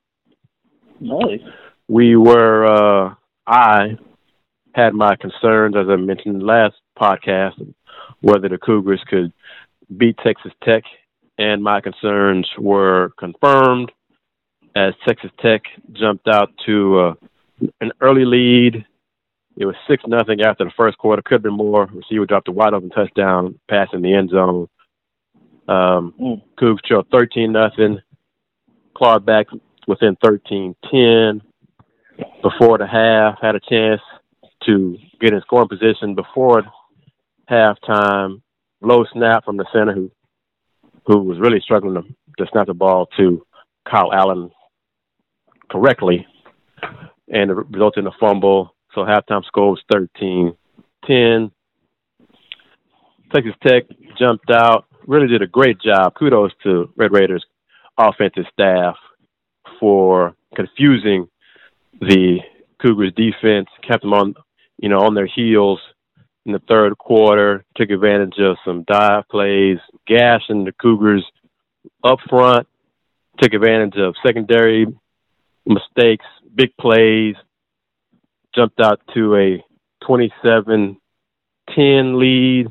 [1.00, 1.40] Nice.
[1.88, 3.14] We were, uh,
[3.46, 3.96] I
[4.74, 7.74] had my concerns, as I mentioned in the last podcast,
[8.20, 9.32] whether the Cougars could
[9.96, 10.82] beat Texas Tech,
[11.38, 13.92] and my concerns were confirmed
[14.74, 17.14] as Texas Tech jumped out to uh,
[17.80, 18.86] an early lead.
[19.56, 21.22] It was six nothing after the first quarter.
[21.22, 21.86] Could have been more.
[21.92, 24.68] Receiver dropped a wide open touchdown pass in the end zone.
[25.68, 26.42] Um, Mm.
[26.58, 28.00] Cougs trailed thirteen nothing.
[28.94, 29.46] Clawed back
[29.86, 31.40] within 13-10
[32.42, 33.38] before the half.
[33.40, 34.00] Had a chance
[34.66, 36.62] to get in scoring position before
[37.50, 38.42] halftime.
[38.80, 40.10] Low snap from the center who
[41.06, 42.02] who was really struggling to,
[42.38, 43.44] to snap the ball to
[43.90, 44.50] Kyle Allen
[45.70, 46.26] correctly,
[47.28, 48.74] and it resulted in a fumble.
[48.94, 49.82] So halftime score was
[51.08, 51.50] 13-10.
[53.32, 53.84] Texas Tech
[54.18, 56.14] jumped out, really did a great job.
[56.14, 57.44] Kudos to Red Raiders
[57.98, 58.96] offensive staff
[59.80, 61.28] for confusing
[62.00, 62.38] the
[62.80, 64.34] Cougars defense, kept them on,
[64.78, 65.80] you know, on their heels
[66.44, 71.24] in the third quarter, took advantage of some dive plays, gashing the Cougars
[72.04, 72.66] up front,
[73.40, 74.86] took advantage of secondary
[75.66, 77.36] mistakes, big plays,
[78.54, 79.64] jumped out to a
[80.06, 80.96] 27
[81.74, 82.66] 10 lead.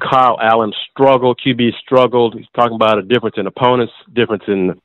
[0.00, 2.34] Kyle Allen struggled, QB struggled.
[2.34, 4.80] He's talking about a difference in opponents, difference in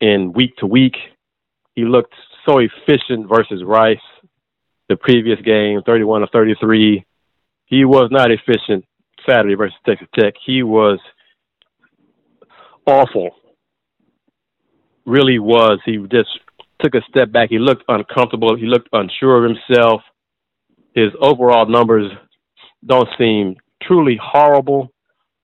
[0.00, 0.96] in week to week.
[1.74, 2.14] He looked
[2.46, 3.98] so efficient versus Rice
[4.88, 7.04] the previous game, 31 to 33.
[7.66, 8.84] He was not efficient
[9.28, 10.34] Saturday versus Texas Tech.
[10.44, 10.98] He was
[12.86, 13.30] awful.
[15.06, 15.78] Really was.
[15.84, 16.28] He just
[16.82, 17.50] took a step back.
[17.50, 18.56] He looked uncomfortable.
[18.56, 20.02] He looked unsure of himself.
[20.94, 22.10] His overall numbers
[22.84, 24.90] don't seem truly horrible,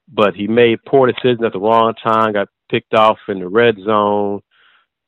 [0.09, 3.77] but he made poor decisions at the wrong time, got picked off in the red
[3.85, 4.41] zone.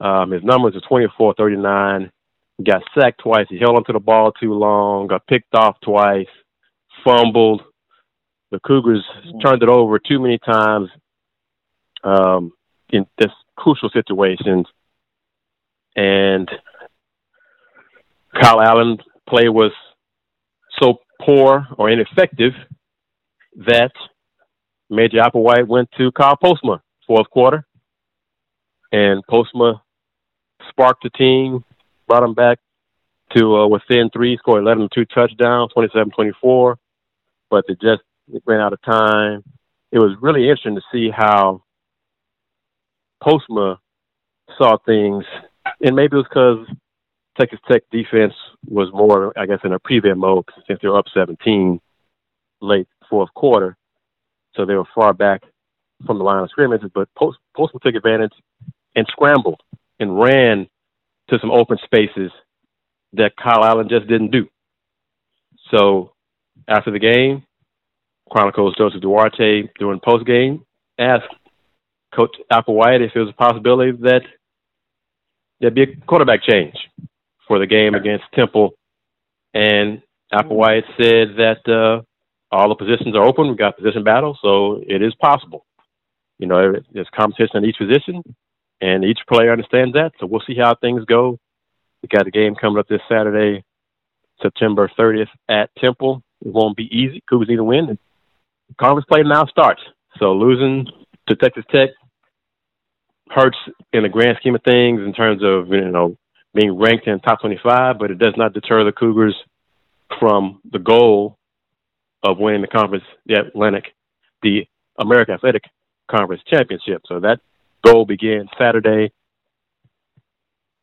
[0.00, 2.10] Um, his numbers are 24 39.
[2.58, 3.46] He got sacked twice.
[3.48, 6.26] He held onto the ball too long, got picked off twice,
[7.04, 7.62] fumbled.
[8.50, 9.04] The Cougars
[9.44, 10.88] turned it over too many times
[12.02, 12.52] um,
[12.90, 14.66] in this crucial situations.
[15.98, 16.48] And
[18.40, 19.72] Kyle Allen's play was
[20.80, 22.52] so poor or ineffective
[23.66, 23.90] that
[24.88, 27.66] Major Applewhite went to Kyle Postma fourth quarter,
[28.92, 29.80] and Postma
[30.68, 31.64] sparked the team,
[32.06, 32.58] brought them back
[33.36, 36.76] to uh, within three, scored 11 two touchdowns, 27-24,
[37.50, 38.02] but they just
[38.46, 39.42] ran out of time.
[39.90, 41.64] It was really interesting to see how
[43.20, 43.78] Postma
[44.56, 45.24] saw things,
[45.80, 46.66] and maybe it was because
[47.38, 48.34] Texas Tech defense
[48.66, 51.80] was more, I guess, in a prevent mode since they were up 17
[52.60, 53.76] late fourth quarter,
[54.54, 55.42] so they were far back
[56.06, 56.82] from the line of scrimmage.
[56.94, 58.32] But Post, Postma took advantage
[58.96, 59.60] and scrambled
[60.00, 60.68] and ran
[61.30, 62.32] to some open spaces
[63.12, 64.48] that Kyle Allen just didn't do.
[65.70, 66.12] So
[66.66, 67.44] after the game,
[68.30, 70.64] Chronicles Joseph Duarte during post game
[70.98, 71.32] asked
[72.14, 74.22] Coach Applewhite if it was a possibility that
[75.60, 76.74] there'd be a quarterback change
[77.46, 78.72] for the game against Temple,
[79.54, 80.02] and
[80.32, 82.02] Applewhite said that uh,
[82.54, 83.48] all the positions are open.
[83.48, 85.64] We got position battle, so it is possible.
[86.38, 88.22] You know, there's competition in each position,
[88.80, 90.12] and each player understands that.
[90.20, 91.38] So we'll see how things go.
[92.02, 93.64] We got a game coming up this Saturday,
[94.40, 96.22] September 30th at Temple.
[96.44, 97.22] It won't be easy.
[97.28, 97.98] Cougars need to win.
[98.78, 99.80] Conference play now starts.
[100.18, 100.86] So losing
[101.28, 101.90] to Texas Tech
[103.30, 103.56] hurts
[103.92, 106.16] in the grand scheme of things in terms of you know
[106.54, 109.36] being ranked in top 25, but it does not deter the Cougars
[110.18, 111.36] from the goal
[112.22, 113.84] of winning the conference, the Atlantic,
[114.42, 114.66] the
[114.98, 115.62] American Athletic
[116.10, 117.02] Conference Championship.
[117.06, 117.40] So that
[117.84, 119.12] goal begins Saturday.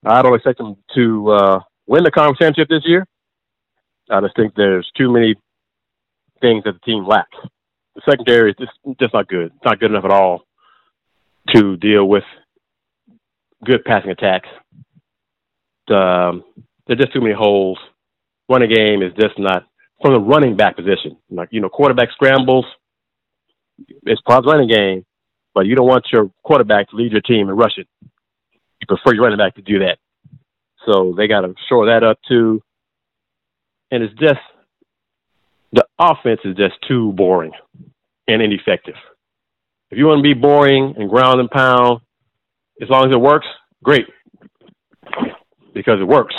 [0.06, 3.06] I don't expect them to uh, win the conference championship this year.
[4.10, 5.36] I just think there's too many
[6.42, 7.36] things that the team lacks.
[7.96, 9.48] The secondary is just, just not good.
[9.48, 10.45] It's not good enough at all
[11.54, 12.24] to deal with
[13.64, 14.50] good passing attacks.
[15.90, 16.44] Um,
[16.88, 17.78] there's just too many holes.
[18.50, 19.66] Running game is just not
[20.02, 21.18] from the running back position.
[21.30, 22.66] Like you know, quarterback scrambles.
[24.04, 25.06] It's part of running game,
[25.54, 27.88] but you don't want your quarterback to lead your team and rush it.
[28.04, 29.98] You prefer your running back to do that.
[30.86, 32.62] So they got to shore that up too.
[33.92, 34.40] And it's just
[35.72, 37.52] the offense is just too boring
[38.28, 38.96] and ineffective.
[39.96, 42.02] If you want to be boring and ground and pound,
[42.82, 43.48] as long as it works,
[43.82, 44.06] great.
[45.74, 46.36] Because it works.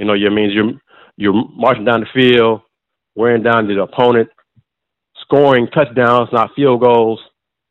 [0.00, 0.72] You know, it means you're
[1.16, 2.62] you're marching down the field,
[3.14, 4.28] wearing down the opponent,
[5.20, 7.20] scoring touchdowns, not field goals.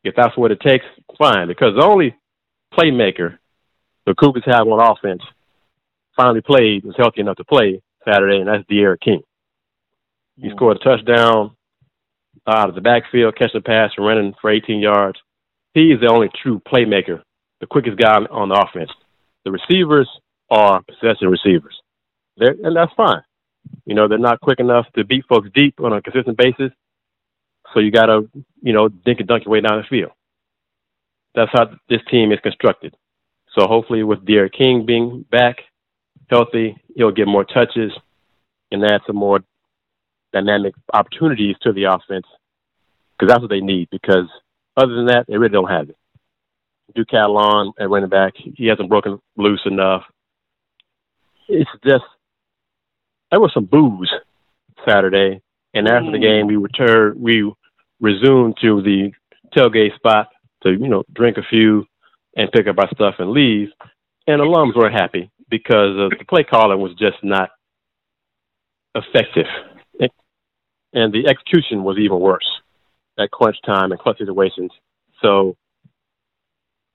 [0.04, 0.86] If that's what it takes,
[1.18, 1.48] fine.
[1.48, 2.16] Because the only
[2.72, 3.36] playmaker
[4.06, 5.20] the Cougars have on offense
[6.16, 9.20] finally played was healthy enough to play Saturday, and that's D'Eriq King.
[10.36, 10.56] He mm-hmm.
[10.56, 11.58] scored a touchdown
[12.56, 15.18] out of the backfield, catching a pass running for 18 yards.
[15.74, 17.22] He is the only true playmaker,
[17.60, 18.90] the quickest guy on the offense.
[19.44, 20.08] The receivers
[20.50, 21.80] are possession receivers,
[22.36, 23.22] they're, and that's fine.
[23.84, 26.72] You know, they're not quick enough to beat folks deep on a consistent basis.
[27.72, 28.28] So you got to,
[28.62, 30.12] you know, dink and dunk your way down the field.
[31.34, 32.94] That's how this team is constructed.
[33.56, 35.56] So hopefully, with D'Eriq King being back
[36.28, 37.92] healthy, he'll get more touches
[38.72, 39.40] and add some more
[40.32, 42.26] dynamic opportunities to the offense
[43.20, 43.88] because that's what they need.
[43.90, 44.28] Because
[44.76, 45.96] other than that, they really don't have it.
[46.94, 50.02] Duke Catalon at running back, he hasn't broken loose enough.
[51.48, 52.04] It's just
[53.30, 54.10] there was some booze
[54.88, 55.40] Saturday,
[55.74, 56.22] and after the mm.
[56.22, 57.20] game, we returned.
[57.20, 57.52] We
[58.00, 59.12] resumed to the
[59.56, 60.28] tailgate spot
[60.62, 61.86] to you know drink a few
[62.36, 63.68] and pick up our stuff and leave.
[64.26, 67.50] And alums were happy because uh, the play calling was just not
[68.94, 69.46] effective,
[70.92, 72.59] and the execution was even worse
[73.20, 74.70] at crunch time and clutch situations.
[75.22, 75.56] So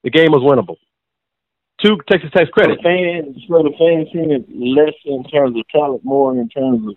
[0.03, 0.78] the game was winnable.
[1.82, 5.57] To Texas Tech's credit, so the fans, so the fans seeing it less in terms
[5.57, 6.95] of talent, more in terms of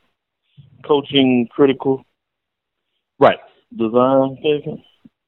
[0.87, 2.05] coaching, critical,
[3.19, 3.39] right?
[3.77, 4.39] Design,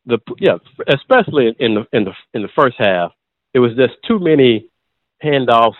[0.06, 0.56] the yeah,
[0.88, 3.12] especially in the in the in the first half,
[3.52, 4.68] it was just too many
[5.22, 5.74] handoffs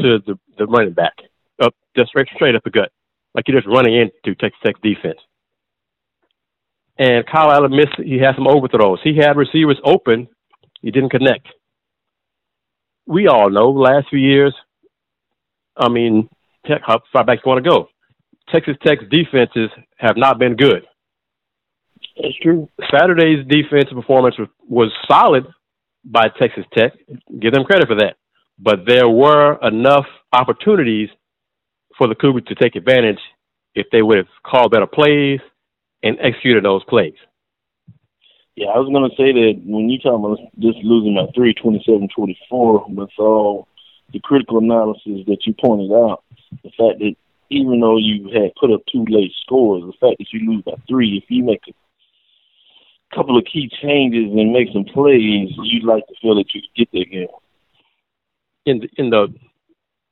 [0.00, 1.14] to the the running back
[1.60, 2.90] up just straight straight up the gut,
[3.34, 5.18] like you're just running into Texas Tech defense.
[7.02, 7.96] And Kyle Allen missed.
[7.98, 9.00] He had some overthrows.
[9.02, 10.28] He had receivers open.
[10.82, 11.48] He didn't connect.
[13.06, 14.54] We all know last few years.
[15.76, 16.28] I mean,
[16.64, 17.88] Tech, how far back you want to go?
[18.50, 20.86] Texas Tech's defenses have not been good.
[22.22, 22.68] That's true.
[22.92, 25.44] Saturday's defensive performance was, was solid
[26.04, 26.92] by Texas Tech.
[27.40, 28.14] Give them credit for that.
[28.60, 31.08] But there were enough opportunities
[31.98, 33.18] for the Cougars to take advantage
[33.74, 35.40] if they would have called better plays
[36.02, 37.14] and executed those plays.
[38.54, 41.54] Yeah, I was going to say that when you talk about just losing by three,
[41.54, 43.66] twenty-seven, twenty-four, with all
[44.12, 46.22] the critical analysis that you pointed out,
[46.62, 47.14] the fact that
[47.48, 50.74] even though you had put up two late scores, the fact that you lose by
[50.86, 56.06] three, if you make a couple of key changes and make some plays, you'd like
[56.08, 57.28] to feel that you could get that game.
[58.66, 59.28] In the, in the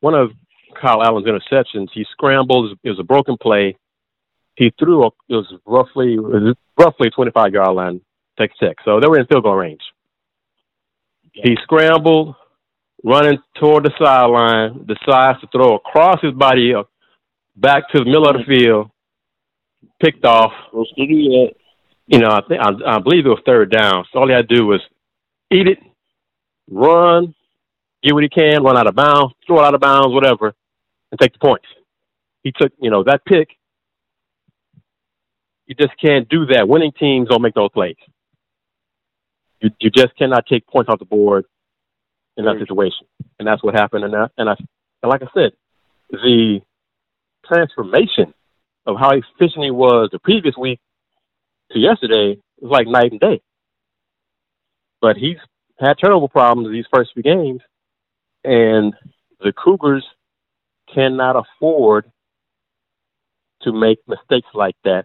[0.01, 0.32] one of
[0.80, 2.78] Kyle Allen's interceptions, he scrambled.
[2.82, 3.76] It was a broken play.
[4.61, 5.04] He threw.
[5.04, 8.00] A, it was roughly it was roughly 25 yard line,
[8.38, 8.76] Texas Tech.
[8.84, 9.80] So they were in field goal range.
[11.32, 12.34] He scrambled,
[13.02, 16.82] running toward the sideline, decides to throw across his body uh,
[17.56, 18.64] back to the middle of the mm-hmm.
[18.64, 18.90] field,
[20.02, 20.52] picked off.
[20.70, 21.54] Supposed to do that
[22.11, 24.04] you know, I think I, I believe it was third down.
[24.12, 24.80] So all he had to do was
[25.52, 25.78] eat it,
[26.68, 27.32] run,
[28.02, 30.52] get what he can, run out of bounds, throw it out of bounds, whatever,
[31.12, 31.66] and take the points.
[32.42, 33.50] He took, you know, that pick.
[35.71, 36.68] You just can't do that.
[36.68, 37.95] Winning teams don't make those plays.
[39.61, 41.45] You you just cannot take points off the board
[42.37, 43.07] in that situation,
[43.39, 44.03] and that's what happened.
[44.03, 44.55] And that, and I
[45.01, 45.53] and like I said,
[46.11, 46.59] the
[47.47, 48.35] transformation
[48.85, 50.81] of how efficient he was the previous week
[51.71, 53.41] to yesterday was like night and day.
[55.01, 55.37] But he's
[55.79, 57.61] had turnover problems these first few games,
[58.43, 58.93] and
[59.39, 60.05] the Cougars
[60.93, 62.11] cannot afford
[63.62, 65.05] to make mistakes like that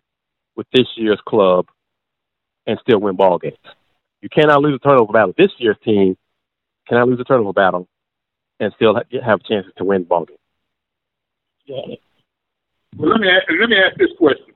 [0.56, 1.68] with this year's club
[2.68, 3.58] and still win ball games.
[4.22, 5.34] You cannot lose a turnover battle.
[5.38, 6.18] This year's team
[6.88, 7.88] cannot lose a turnover battle
[8.60, 10.40] and still have chances to win ball games.
[11.66, 11.96] Yeah.
[12.98, 14.54] Well, let me ask, let me ask this question: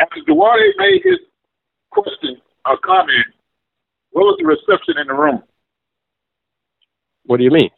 [0.00, 1.18] after Duarte made his
[1.90, 3.26] question or comment,
[4.10, 5.42] what was the reception in the room?
[7.24, 7.70] What do you mean?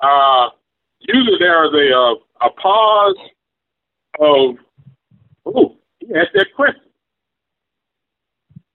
[0.00, 0.50] Uh,
[1.00, 3.16] usually there is a uh, a pause
[4.20, 4.56] of,
[5.54, 6.82] oh, he asked that question.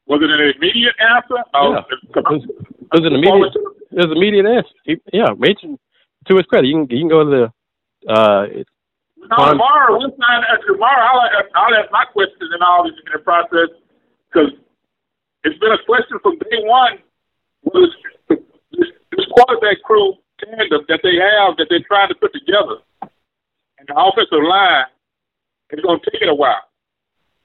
[0.06, 1.40] Was it an immediate answer?
[1.54, 1.80] Yeah.
[1.90, 3.56] it was, it was an immediate.
[3.92, 4.76] there's an immediate answer.
[4.84, 5.80] He, yeah, Machen,
[6.28, 7.46] to his credit, you can you can go to the.
[8.04, 8.64] Uh,
[9.32, 11.00] no, tomorrow, we'll find out tomorrow.
[11.00, 11.24] I'll,
[11.56, 13.72] I'll ask my questions and all this in the process
[14.28, 14.52] because
[15.44, 17.00] it's been a question from day one.
[17.64, 17.96] Was
[18.28, 18.40] this,
[19.16, 22.84] this quarterback crew tandem that they have that they're trying to put together,
[23.80, 24.92] and the offensive line,
[25.74, 26.70] it's going to take it a while.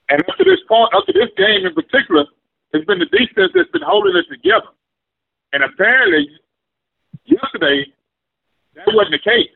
[0.09, 2.25] And up to this point, up to this game in particular,
[2.73, 4.69] it's been the defense that's been holding it together.
[5.53, 6.29] And apparently,
[7.25, 7.89] yesterday,
[8.77, 9.49] that wasn't the case.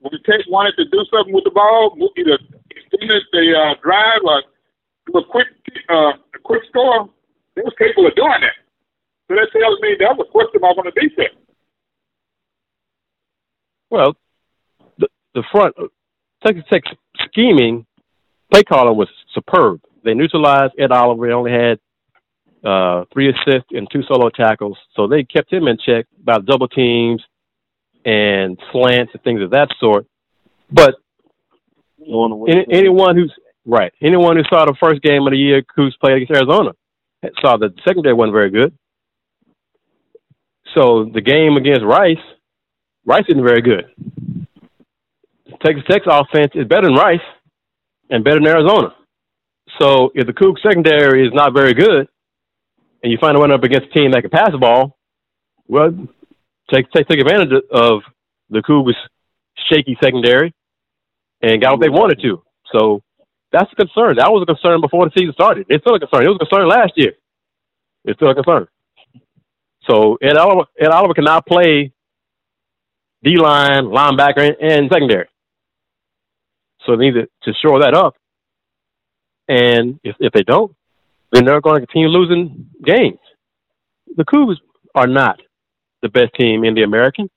[0.00, 2.38] When the Tech wanted to do something with the ball, either
[2.70, 4.42] extend the uh, drive or
[5.06, 5.46] do a quick,
[5.88, 7.10] uh, a quick score,
[7.54, 8.58] they was capable of doing that.
[9.26, 11.34] So that tells me that was a question mark on the defense.
[13.90, 14.16] Well,
[14.98, 15.74] the the front
[16.44, 16.82] Texas Tech
[17.28, 17.86] scheming,
[18.52, 19.80] play calling was superb.
[20.04, 21.26] They neutralized Ed Oliver.
[21.26, 21.78] He only had
[22.64, 24.78] uh, three assists and two solo tackles.
[24.94, 27.22] So they kept him in check by double teams
[28.04, 30.06] and slants and things of that sort.
[30.70, 30.94] But
[32.00, 33.32] any, anyone who's
[33.64, 36.72] right, anyone who saw the first game of the year, who's played against Arizona,
[37.40, 38.76] saw the secondary wasn't very good.
[40.74, 42.16] So the game against Rice,
[43.04, 43.86] Rice isn't very good.
[45.62, 47.20] Texas Tech's offense is better than Rice
[48.10, 48.94] and better than Arizona.
[49.80, 52.08] So if the Cougs secondary is not very good,
[53.02, 54.96] and you find a run up against a team that can pass the ball,
[55.68, 55.90] well,
[56.72, 58.00] take take take advantage of
[58.50, 58.94] the Cougs'
[59.70, 60.54] shaky secondary
[61.42, 62.42] and got what they wanted to.
[62.72, 63.02] So
[63.52, 64.16] that's a concern.
[64.16, 65.66] That was a concern before the season started.
[65.68, 66.24] It's still a concern.
[66.24, 67.12] It was a concern last year.
[68.04, 68.66] It's still a concern.
[69.88, 71.92] So Ed Oliver, Ed Oliver cannot play
[73.22, 75.28] D line, linebacker, and secondary.
[76.88, 78.14] So they need to, to shore that up.
[79.46, 80.74] And if, if they don't,
[81.32, 83.18] then they're going to continue losing games.
[84.16, 84.56] The Cougs
[84.94, 85.38] are not
[86.00, 87.28] the best team in the American.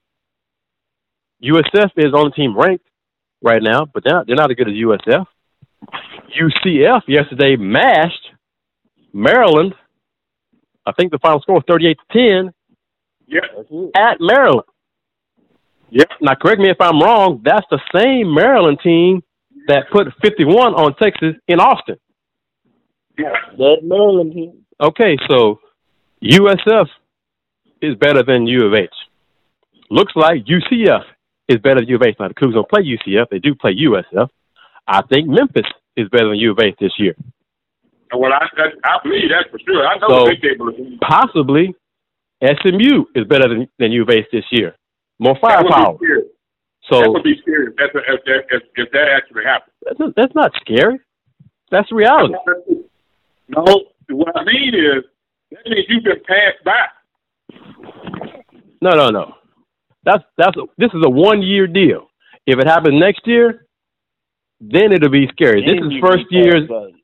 [1.44, 2.86] USF is on the team ranked
[3.42, 5.26] right now, but they're not, they're not as good as USF.
[6.40, 8.30] UCF yesterday mashed
[9.12, 9.74] Maryland.
[10.86, 12.54] I think the final score was 38 to 10.
[13.28, 13.42] Yeah.
[13.98, 14.68] At Maryland.
[15.90, 16.08] Yep.
[16.22, 17.42] Now, correct me if I'm wrong.
[17.44, 19.24] That's the same Maryland team
[19.68, 21.98] that put 51 on Texas in Austin.
[23.18, 24.66] Yeah, that Maryland team.
[24.82, 25.60] Okay, so
[26.24, 26.88] USF
[27.82, 28.90] is better than U of H.
[29.90, 31.04] Looks like UCF
[31.48, 32.16] is better than U of H.
[32.20, 34.30] Now the Cougs don't play UCF; they do play USF.
[34.88, 37.16] I think Memphis is better than U of H this year.
[38.14, 39.86] Well, I I, I believe that for sure.
[39.86, 41.76] I know so they capable Possibly,
[42.42, 44.76] SMU is better than, than U of H this year.
[45.20, 45.98] More firepower.
[46.92, 49.74] So that would be scary if, that's a, if, that, if, if that actually happens.
[49.86, 51.00] That's, a, that's not scary.
[51.72, 52.36] That's reality.
[53.48, 53.64] No,
[54.10, 55.04] what I mean is
[55.52, 56.88] that means you've been passed by.
[58.82, 59.36] No, no, no.
[60.04, 62.08] That's that's a, this is a one year deal.
[62.46, 63.68] If it happens next year,
[64.60, 65.64] then it'll be scary.
[65.66, 66.58] Then this is first year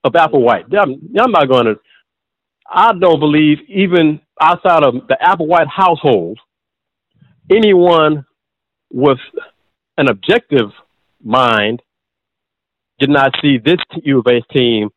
[0.03, 0.65] of Applewhite.
[0.77, 1.75] I'm, I'm not going to.
[2.69, 6.39] I don't believe even outside of the Applewhite household,
[7.49, 8.25] anyone
[8.91, 9.19] with
[9.97, 10.69] an objective
[11.23, 11.81] mind
[12.99, 14.89] did not see this U of H team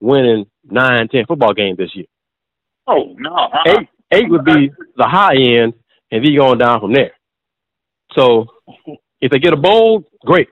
[0.00, 2.06] winning nine, ten football games this year.
[2.86, 3.62] Oh no, uh-uh.
[3.66, 5.74] eight eight would be the high end,
[6.10, 7.12] and then going down from there.
[8.16, 8.46] So
[9.20, 10.48] if they get a bowl, great.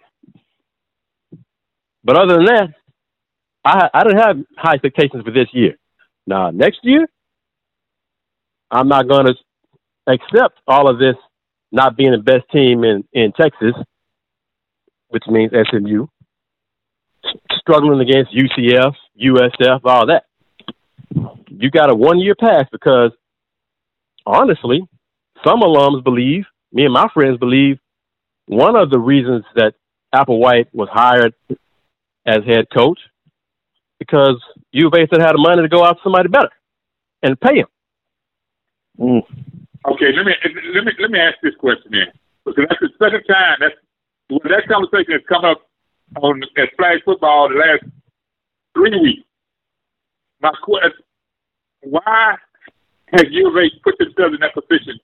[2.03, 2.69] But other than that,
[3.65, 5.77] I I don't have high expectations for this year.
[6.27, 7.07] Now next year,
[8.71, 9.35] I'm not going to
[10.07, 11.17] accept all of this
[11.73, 13.75] not being the best team in in Texas,
[15.11, 16.07] which means SMU,
[17.59, 20.25] struggling against UCF, USF, all that.
[21.49, 23.11] You got a one year pass because
[24.25, 24.83] honestly,
[25.45, 27.79] some alums believe, me and my friends believe,
[28.47, 29.75] one of the reasons that
[30.15, 31.35] Applewhite was hired
[32.27, 32.99] as head coach
[33.99, 34.43] because
[34.73, 36.51] U of A said had the money to go after somebody better
[37.23, 37.67] and pay him.
[38.99, 39.23] Mm.
[39.87, 40.33] Okay, let me
[40.75, 42.13] let me let me ask this question then,
[42.45, 43.75] because that's the second time that's
[44.31, 45.63] that conversation has come up
[46.23, 47.85] on at flag football the last
[48.75, 49.27] three weeks.
[50.41, 51.03] My question:
[51.83, 52.37] Why
[53.13, 54.99] has U of H put themselves in that position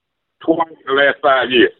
[0.44, 1.72] twice in the last five years?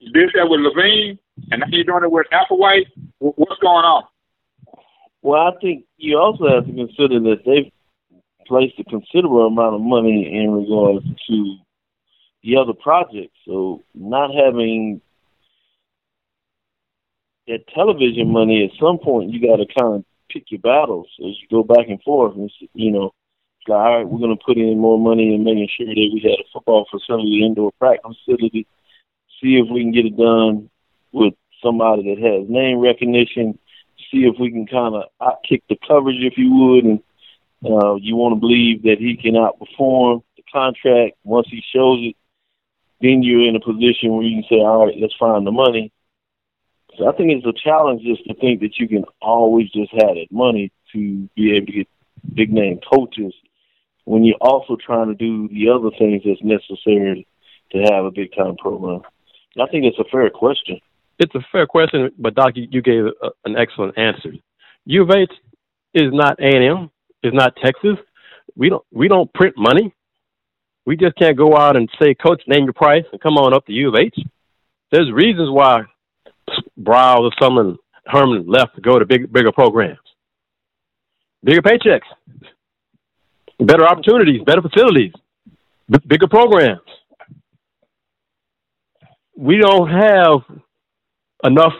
[0.00, 1.18] You did that with Levine,
[1.50, 2.88] and now you're doing it with Applewhite.
[3.18, 4.04] What's going on?
[5.22, 7.70] Well, I think you also have to consider that they've
[8.46, 11.56] placed a considerable amount of money in regards to
[12.42, 13.36] the other projects.
[13.46, 15.00] So not having
[17.50, 21.34] that television money at some point, you got to kind of pick your battles as
[21.40, 22.36] you go back and forth.
[22.36, 23.12] And you know,
[23.68, 26.20] like, all right, we're going to put in more money in making sure that we
[26.22, 28.66] had a football facility, indoor practice facility,
[29.42, 30.70] see if we can get it done
[31.12, 33.58] with somebody that has name recognition,
[34.10, 37.00] see if we can kind of outkick the coverage, if you would, and
[37.64, 41.16] uh, you want to believe that he can outperform the contract.
[41.24, 42.16] Once he shows it,
[43.00, 45.92] then you're in a position where you can say, all right, let's find the money.
[47.00, 50.16] So I think it's a challenge just to think that you can always just have
[50.16, 51.88] that money to be able to get
[52.34, 53.32] big name coaches
[54.04, 57.26] when you're also trying to do the other things that's necessary
[57.72, 59.00] to have a big time program.
[59.58, 60.78] I think it's a fair question.
[61.18, 64.32] It's a fair question, but Doc, you gave a, an excellent answer.
[64.84, 65.32] U of H
[65.94, 66.90] is not A and M,
[67.22, 67.96] is not Texas.
[68.56, 69.94] We don't we don't print money.
[70.84, 73.64] We just can't go out and say, Coach, name your price and come on up
[73.66, 74.18] to U of H.
[74.92, 75.84] There's reasons why
[76.80, 77.76] Briles or Sumlin
[78.06, 79.98] Herman left to go to big bigger programs,
[81.44, 82.08] bigger paychecks,
[83.58, 85.12] better opportunities, better facilities,
[85.88, 86.80] b- bigger programs.
[89.36, 90.40] We don't have
[91.44, 91.72] enough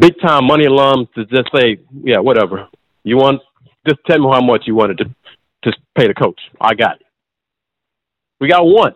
[0.00, 2.68] big time money alums to just say, yeah, whatever.
[3.04, 3.42] You want,
[3.86, 5.04] just tell me how much you wanted to
[5.64, 6.40] just pay the coach.
[6.60, 7.06] I got it.
[8.40, 8.94] We got one.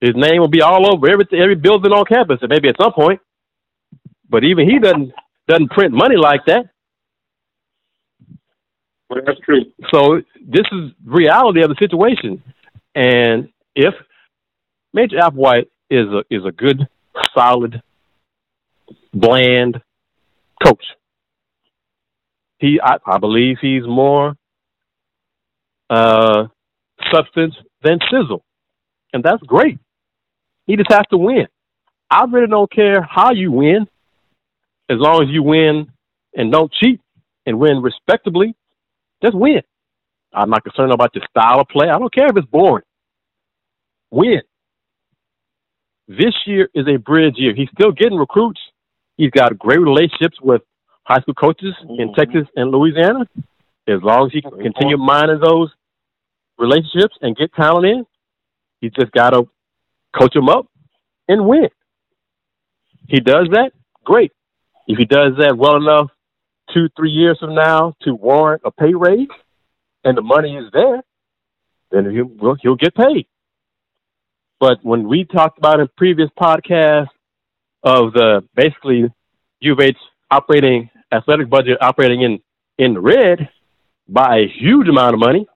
[0.00, 2.92] His name will be all over every every building on campus, and maybe at some
[2.92, 3.20] point.
[4.28, 5.12] But even he doesn't
[5.46, 6.66] doesn't print money like that.
[9.10, 9.64] Well, that's true.
[9.92, 12.42] So this is reality of the situation,
[12.94, 13.94] and if
[14.92, 16.88] Major Applewhite is a is a good,
[17.36, 17.82] solid,
[19.12, 19.80] bland
[20.64, 20.84] coach,
[22.58, 24.36] he I, I believe he's more
[25.90, 26.46] uh,
[27.12, 28.42] substance than sizzle,
[29.12, 29.78] and that's great.
[30.66, 31.46] He just has to win.
[32.10, 33.86] I really don't care how you win,
[34.90, 35.90] as long as you win
[36.34, 37.00] and don't cheat
[37.46, 38.54] and win respectably
[39.22, 39.62] just win.
[40.32, 41.88] I'm not concerned about your style of play.
[41.88, 42.84] I don't care if it's boring.
[44.10, 44.42] Win.
[46.08, 47.54] This year is a bridge year.
[47.54, 48.60] He's still getting recruits.
[49.16, 50.62] He's got great relationships with
[51.04, 52.00] high school coaches mm-hmm.
[52.00, 53.26] in Texas and Louisiana.
[53.86, 55.70] As long as he can continue mining those
[56.58, 58.06] relationships and get talent in,
[58.80, 59.48] he's just got to
[60.18, 60.66] coach them up
[61.28, 61.68] and win.
[63.08, 63.72] He does that,
[64.04, 64.32] great.
[64.86, 66.10] If he does that well enough
[66.72, 69.28] two, three years from now to warrant a pay raise
[70.04, 71.02] and the money is there,
[71.90, 73.26] then he'll, he'll get paid.
[74.60, 77.08] But when we talked about in previous podcasts
[77.82, 79.12] of the basically
[79.62, 79.96] H
[80.30, 82.40] operating athletic budget operating in,
[82.78, 83.48] in the red
[84.08, 85.46] by a huge amount of money,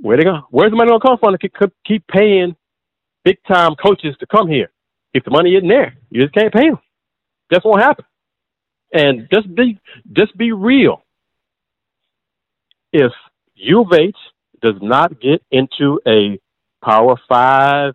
[0.00, 0.40] where they go?
[0.50, 1.52] Where's the money going to come from to keep,
[1.84, 2.56] keep paying
[3.24, 4.70] big time coaches to come here?
[5.12, 6.78] If the money isn't there, you just can't pay them.
[7.52, 8.04] Just won't happen.
[8.92, 9.80] And just be
[10.12, 11.04] just be real.
[12.92, 13.12] If
[13.54, 14.16] U of H
[14.62, 16.40] does not get into a
[16.82, 17.94] Power Five,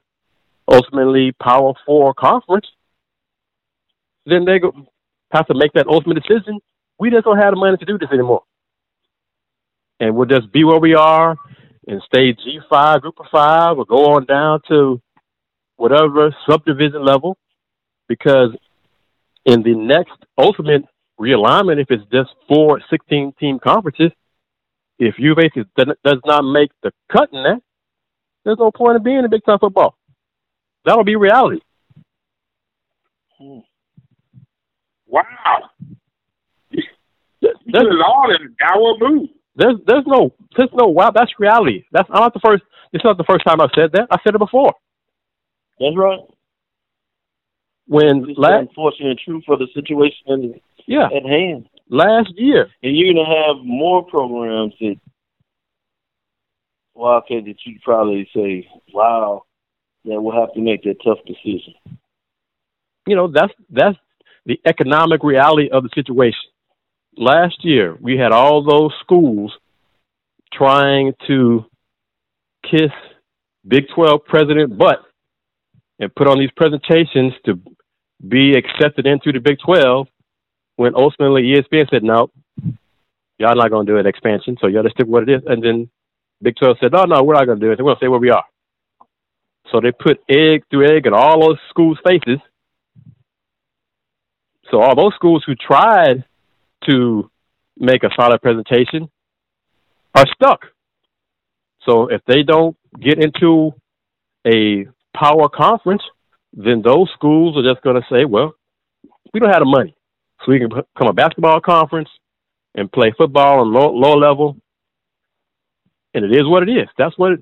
[0.67, 2.67] ultimately Power Four conference,
[4.25, 4.71] then they go,
[5.31, 6.59] have to make that ultimate decision.
[6.99, 8.43] We just don't have the money to do this anymore,
[9.99, 11.35] and we'll just be where we are
[11.87, 15.01] and stay G five, Group of Five, or go on down to
[15.75, 17.35] whatever subdivision level,
[18.07, 18.49] because
[19.45, 20.83] in the next ultimate
[21.19, 24.11] realignment, if it's just four 16 team conferences,
[24.99, 27.61] if U of H does not make the cut in that,
[28.45, 29.97] there's no point in being in Big Ten football.
[30.85, 31.61] That'll be reality.
[33.37, 33.59] Hmm.
[35.07, 35.69] Wow.
[36.71, 39.29] This is all in our move.
[39.55, 41.83] There's there's no there's no wow that's reality.
[41.91, 44.07] That's I'm not the first it's not the first time I've said that.
[44.11, 44.73] I said it before.
[45.79, 46.19] That's right
[47.93, 51.05] when last, unfortunate truth for the situation yeah.
[51.05, 51.69] at hand.
[51.89, 52.67] Last year.
[52.81, 54.95] And you're gonna have more programs that
[56.95, 59.43] Wildcat that you probably say, Wow,
[60.05, 61.75] that we'll have to make that tough decision.
[63.05, 63.97] You know, that's that's
[64.47, 66.49] the economic reality of the situation.
[67.15, 69.53] Last year we had all those schools
[70.51, 71.65] trying to
[72.69, 72.91] kiss
[73.67, 74.99] Big Twelve president butt
[75.99, 77.59] and put on these presentations to
[78.27, 80.07] be accepted into the Big 12
[80.75, 82.31] when ultimately ESPN said, no,
[83.37, 85.41] y'all not going to do an expansion, so y'all just stick with what it is.
[85.45, 85.89] And then
[86.41, 87.79] Big 12 said, no, no, we're not going to do it.
[87.79, 88.45] We're going to stay where we are.
[89.71, 92.39] So they put egg through egg in all those schools' faces.
[94.71, 96.25] So all those schools who tried
[96.89, 97.29] to
[97.77, 99.09] make a solid presentation
[100.15, 100.61] are stuck.
[101.87, 103.73] So if they don't get into
[104.45, 106.01] a power conference,
[106.53, 108.53] then those schools are just going to say, well,
[109.33, 109.95] we don't have the money.
[110.45, 112.09] So we can become a basketball conference
[112.75, 114.57] and play football on low, low level.
[116.13, 116.87] and it is what it is.
[116.97, 117.33] That's what.
[117.33, 117.39] It,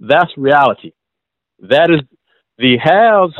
[0.00, 0.92] that's reality.
[1.60, 2.00] That is
[2.58, 3.34] the haves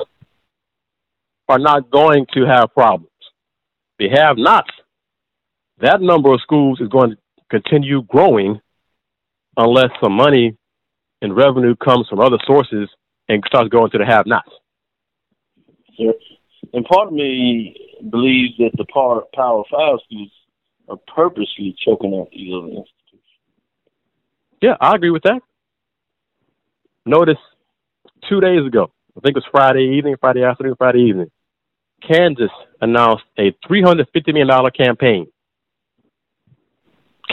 [1.48, 3.10] are not going to have problems.
[3.98, 4.70] The have-nots.
[5.80, 7.16] That number of schools is going to
[7.50, 8.60] continue growing
[9.56, 10.56] unless some money
[11.22, 12.88] and revenue comes from other sources
[13.28, 14.50] and starts going to the have-nots.
[16.72, 20.30] And part of me believes that the Power, Power Five schools
[20.88, 23.22] are purposely choking out these other institutions.
[24.62, 25.40] Yeah, I agree with that.
[27.06, 27.38] Notice
[28.28, 31.30] two days ago, I think it was Friday evening, Friday afternoon, Friday evening,
[32.06, 32.50] Kansas
[32.80, 35.26] announced a $350 million campaign.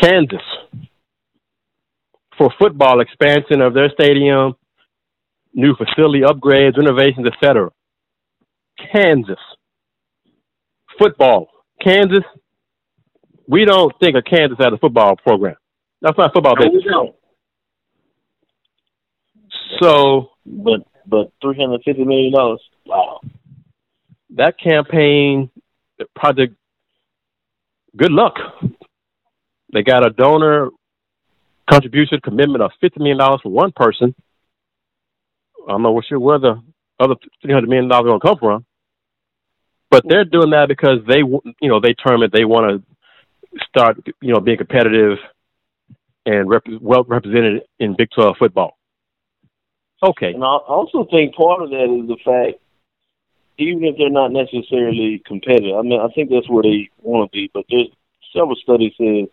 [0.02, 0.42] Kansas
[2.38, 4.56] for football expansion of their stadium,
[5.54, 7.70] new facility upgrades, renovations, etc.
[8.92, 9.40] Kansas
[10.98, 11.50] football.
[11.82, 12.24] Kansas,
[13.48, 15.56] we don't think of Kansas as a football program.
[16.02, 16.84] That's not football business.
[19.82, 22.62] So, but but three hundred fifty million dollars.
[22.86, 23.20] Wow.
[24.32, 25.50] That campaign
[26.16, 26.56] project.
[27.96, 28.36] Good luck.
[29.74, 30.70] They got a donor
[31.70, 34.16] contribution commitment of fifty million dollars from one person.
[35.68, 36.62] I'm not know sure where the
[37.00, 38.66] other three hundred million dollars going to come from,
[39.90, 42.32] but they're doing that because they, you know, they term it.
[42.32, 45.18] They want to start, you know, being competitive
[46.26, 48.78] and rep- well represented in Big Twelve football.
[50.04, 50.34] Okay.
[50.34, 52.62] And I also think part of that is the fact,
[53.58, 57.36] even if they're not necessarily competitive, I mean, I think that's where they want to
[57.36, 57.50] be.
[57.54, 57.88] But there's
[58.34, 59.28] several studies says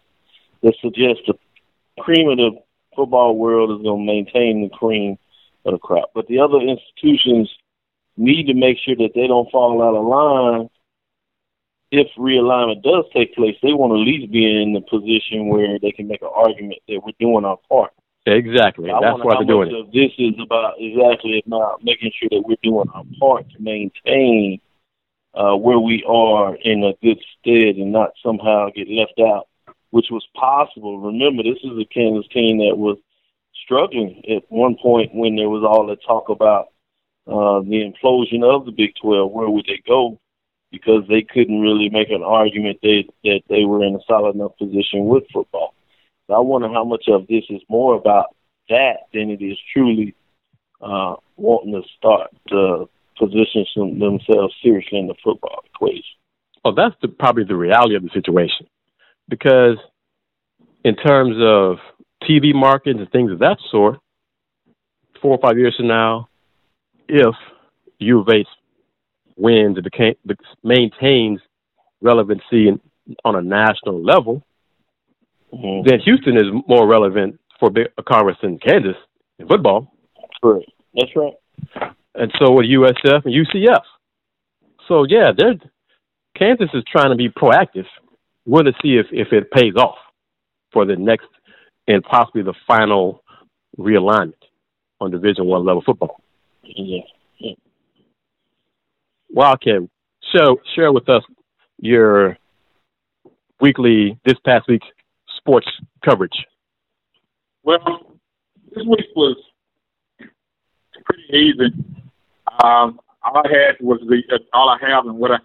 [0.63, 1.35] that suggest the
[1.99, 2.51] cream of the
[2.95, 5.19] football world is going to maintain the cream
[5.65, 6.11] of the crop.
[6.15, 7.51] But the other institutions
[8.17, 10.71] need to make sure that they don't fall out of line.
[11.91, 15.79] If realignment does take place, they want to at least be in the position where
[15.79, 17.93] they can make an argument that we're doing our part.
[18.25, 18.91] Exactly.
[18.91, 19.93] I That's why they're doing it.
[19.93, 24.61] This is about exactly about making sure that we're doing our part to maintain
[25.35, 29.49] uh, where we are in a good stead and not somehow get left out,
[29.91, 31.01] which was possible.
[31.01, 32.97] Remember, this is a Kansas team that was
[33.73, 36.67] struggling at one point when there was all the talk about
[37.27, 39.31] uh, the implosion of the Big 12.
[39.31, 40.19] Where would they go?
[40.71, 44.57] Because they couldn't really make an argument that that they were in a solid enough
[44.59, 45.75] position with football.
[46.27, 48.35] So I wonder how much of this is more about
[48.69, 50.15] that than it is truly
[50.81, 52.89] uh, wanting to start to
[53.19, 56.03] position some, themselves seriously in the football equation.
[56.65, 58.67] Well, that's the, probably the reality of the situation,
[59.29, 59.77] because
[60.85, 61.79] in terms of
[62.29, 63.99] TV markets and things of that sort,
[65.21, 66.29] four or five years from now,
[67.09, 67.35] if
[67.99, 68.47] U of H
[69.37, 71.41] wins and maintains
[72.01, 72.81] relevancy in,
[73.25, 74.43] on a national level,
[75.53, 75.89] mm-hmm.
[75.89, 78.97] then Houston is more relevant for a conference than Kansas
[79.39, 79.93] in football.
[80.43, 80.67] Right.
[80.95, 81.35] That's right.
[82.15, 83.83] And so with USF and UCF.
[84.89, 85.55] So yeah, they're
[86.37, 87.87] Kansas is trying to be proactive.
[88.47, 89.97] We're going to see if, if it pays off
[90.73, 91.27] for the next
[91.89, 93.23] and possibly the final
[93.79, 94.35] realignment
[95.01, 96.21] on Division One level football.
[96.63, 97.01] Yeah.
[97.39, 97.55] yeah.
[99.31, 99.89] Wildcat,
[100.33, 101.23] share share with us
[101.79, 102.37] your
[103.61, 104.87] weekly this past week's
[105.39, 105.67] sports
[106.05, 106.47] coverage.
[107.65, 108.17] Well,
[108.75, 109.37] this week was
[111.05, 111.73] pretty easy.
[112.63, 115.39] Um, all I had was the uh, all I have, and what I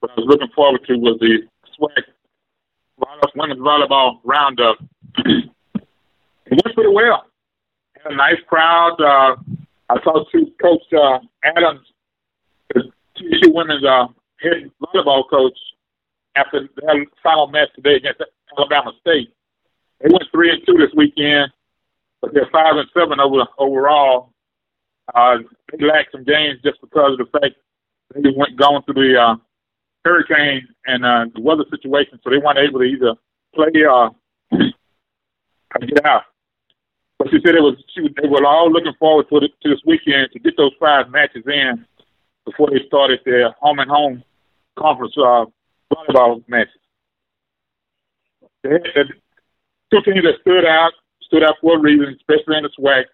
[0.00, 1.38] what I was looking forward to was the
[1.78, 2.02] SWAC
[3.34, 4.76] women's volleyball roundup.
[6.52, 7.24] it went pretty well.
[8.02, 9.00] Had a nice crowd.
[9.00, 9.36] Uh,
[9.88, 11.86] I talked to Coach uh, Adams,
[12.74, 12.82] the
[13.16, 14.06] TSU women's uh,
[14.40, 15.56] head volleyball coach,
[16.36, 18.22] after their final match today against
[18.56, 19.32] Alabama State.
[20.00, 21.52] They went three and two this weekend,
[22.20, 24.32] but they're five and seven over overall.
[25.14, 25.38] Uh,
[25.70, 27.54] they lacked some games just because of the fact
[28.14, 29.36] they went going through the uh,
[30.04, 33.14] hurricane and uh, the weather situation, so they weren't able to either
[33.54, 34.10] play or
[35.80, 36.22] get out.
[37.22, 39.78] But she said it was she they were all looking forward to, the, to this
[39.86, 41.86] weekend to get those five matches in
[42.44, 44.24] before they started their home and home
[44.76, 45.44] conference uh,
[45.94, 46.74] volleyball matches.
[48.64, 49.06] They had
[49.92, 50.90] two teams that stood out
[51.22, 53.04] stood out for a reason, especially in the SWAC,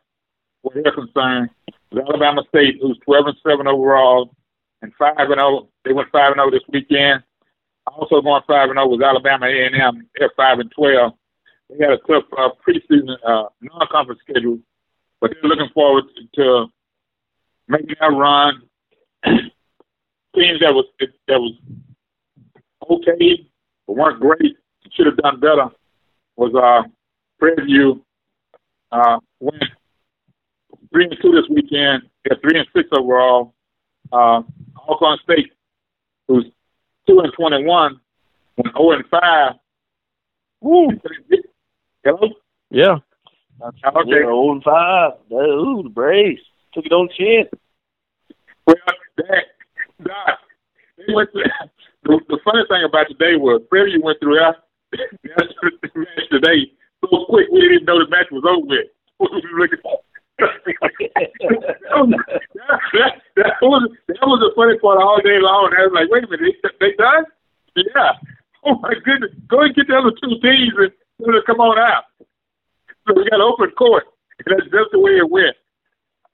[0.62, 1.50] where they're concerned.
[1.92, 4.34] Was Alabama State, who's 12 and 7 overall,
[4.80, 5.68] and 5 and 0.
[5.84, 7.22] They went 5 and 0 this weekend.
[7.86, 10.08] Also going 5 and 0 was Alabama A&M.
[10.16, 11.12] They're 5 and 12.
[11.68, 14.58] They had a tough uh, preseason uh, non-conference schedule,
[15.20, 16.04] but they're looking forward
[16.34, 16.66] to
[17.68, 18.62] making that run.
[20.34, 21.54] Teams that was that was
[22.90, 23.48] okay,
[23.86, 24.56] but weren't great,
[24.92, 25.68] should have done better.
[26.36, 26.88] Was uh,
[27.38, 28.04] Prairie View,
[28.92, 29.62] uh, went
[30.92, 32.04] three and two this weekend.
[32.24, 33.54] They're three and six overall.
[34.12, 34.42] Uh,
[34.88, 35.52] Alcorn State,
[36.28, 36.44] who's
[37.06, 38.00] two and twenty-one,
[38.56, 39.54] went zero and five.
[40.60, 40.90] Woo.
[42.04, 42.28] Hello.
[42.70, 42.96] Yeah.
[43.60, 43.78] Okay.
[44.06, 45.12] Yeah, 0 and 5.
[45.32, 46.40] Ooh, the Braves.
[46.74, 47.48] Took it on the chin.
[48.66, 48.76] Well,
[49.16, 49.44] that,
[50.00, 50.38] that,
[50.98, 51.44] they went through,
[52.04, 54.62] the, the funny thing about today was Prairie went through that
[54.94, 56.70] match today
[57.00, 58.88] so quick we didn't even know the match was over with.
[59.18, 59.34] that,
[61.98, 62.14] was,
[62.94, 65.74] that, that, was, that was the funny part all day long.
[65.74, 67.24] I was like, wait a minute, they, they done?
[67.74, 68.14] Yeah.
[68.64, 69.34] Oh my goodness.
[69.48, 70.92] Go and get the other two teams and
[71.46, 72.04] come on out.
[73.06, 74.04] So we got open court.
[74.44, 75.56] And that's just the way it went.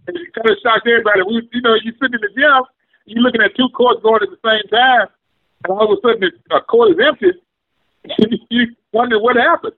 [0.06, 1.22] And it kind of shocked everybody.
[1.22, 2.62] We, you know, you sitting in the gym,
[3.06, 5.08] you're looking at two courts going at the same time,
[5.64, 7.32] and all of a sudden the court is empty.
[8.50, 9.74] you wonder what happened.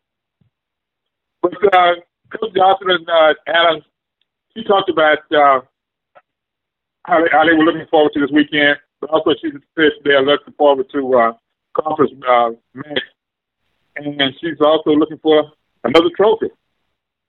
[1.42, 1.94] But uh,
[2.30, 3.84] Coach Johnson and uh, Adams,
[4.54, 5.60] she talked about uh,
[7.04, 10.22] how, they, how they were looking forward to this weekend, but also she said they're
[10.22, 11.32] looking forward to uh,
[11.80, 13.06] conference uh, match,
[13.96, 15.52] and she's also looking for
[15.84, 16.48] another trophy.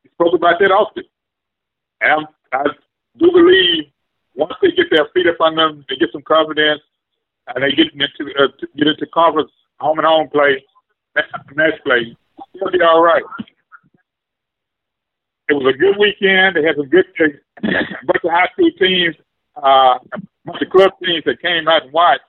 [0.04, 1.04] She spoke about that often.
[2.02, 2.64] And I
[3.18, 3.86] do believe
[4.36, 6.82] once they get their feet up on them, they get some confidence,
[7.48, 10.64] and they get into uh, get into conference home and home play,
[11.56, 12.16] match play,
[12.54, 13.24] they'll be all right.
[15.50, 16.56] It was a good weekend.
[16.56, 19.16] They had some good, a bunch of high school teams,
[19.56, 22.22] uh, a bunch of club teams that came out and watched.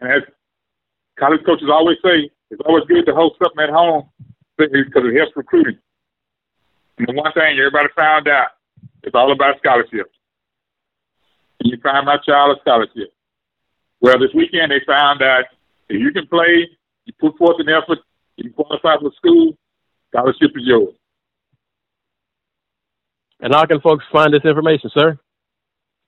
[0.00, 0.22] And as
[1.18, 4.10] college coaches always say, it's always good to host something at home
[4.58, 5.78] because it helps recruiting.
[6.98, 8.48] And the one thing everybody found out,
[9.02, 10.12] it's all about scholarships.
[11.60, 13.14] And you find my child a scholarship.
[14.02, 15.44] Well, this weekend they found out
[15.88, 16.68] if you can play,
[17.06, 18.00] you put forth an effort,
[18.36, 19.56] you qualify for school,
[20.08, 20.94] scholarship is yours.
[23.40, 25.18] And how can folks find this information, sir?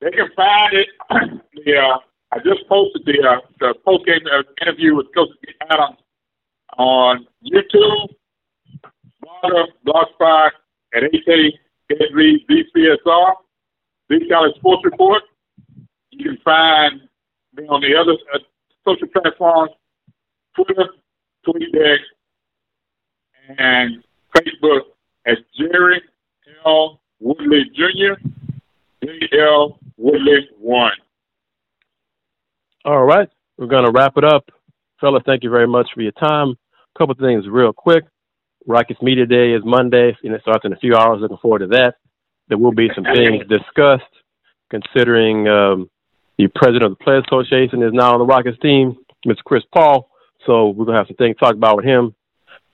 [0.03, 0.89] They can find it.
[1.65, 1.99] the, uh,
[2.33, 5.31] I just posted the, uh, the post game uh, interview with Coach
[5.71, 6.04] Adams
[6.79, 8.09] on YouTube,
[9.23, 10.51] Blogger, Blogspot,
[10.93, 11.55] and AK
[12.13, 13.33] Read BCSR,
[14.09, 15.23] Big College Sports Report.
[16.11, 17.01] You can find
[17.57, 18.39] me on the other uh,
[18.85, 19.73] social platforms,
[20.55, 20.89] Twitter,
[21.47, 21.99] TweetDeck,
[23.59, 24.03] and
[24.37, 24.81] Facebook
[25.27, 26.01] as Jerry
[26.65, 27.01] L.
[27.21, 28.21] Woodley Jr.,
[29.03, 29.79] J.L.
[29.97, 30.91] Woodley 1.
[32.85, 33.29] All right.
[33.57, 34.51] We're going to wrap it up.
[35.01, 36.57] Fellas, thank you very much for your time.
[36.97, 38.05] Couple things real quick.
[38.67, 41.21] Rockets Media Day is Monday, and it starts in a few hours.
[41.21, 41.95] Looking forward to that.
[42.49, 44.05] There will be some things discussed,
[44.71, 45.91] considering um,
[46.39, 48.97] the president of the Players Association is now on the Rockets team,
[49.27, 49.43] Mr.
[49.45, 50.09] Chris Paul.
[50.47, 52.15] So we're gonna have some things to talk about with him.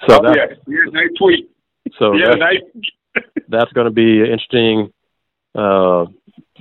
[0.08, 1.50] So oh, yeah, here's a tweet.
[1.98, 4.92] So yeah, that's, that's going to be an interesting
[5.54, 6.06] uh,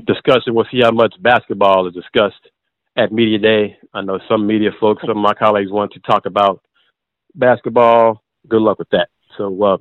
[0.06, 0.56] discussion.
[0.56, 2.50] We'll see how much basketball is discussed
[2.98, 3.78] at media day.
[3.94, 6.62] I know some media folks, some of my colleagues want to talk about
[7.36, 8.24] basketball.
[8.48, 9.10] Good luck with that.
[9.38, 9.78] So, uh,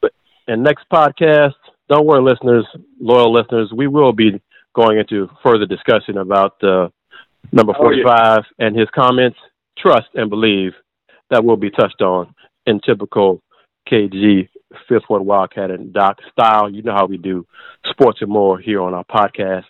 [0.00, 0.12] but
[0.46, 1.54] and next podcast,
[1.88, 2.66] don't worry, listeners,
[3.00, 4.40] loyal listeners, we will be
[4.74, 6.88] going into further discussion about uh,
[7.52, 8.66] number 45 oh, yeah.
[8.66, 9.38] and his comments.
[9.78, 10.72] Trust and believe
[11.30, 12.34] that will be touched on
[12.66, 13.42] in typical
[13.90, 14.48] KG
[14.88, 16.70] Fifth Ward Wildcat and Doc style.
[16.70, 17.46] You know how we do
[17.90, 19.64] sports and more here on our podcast.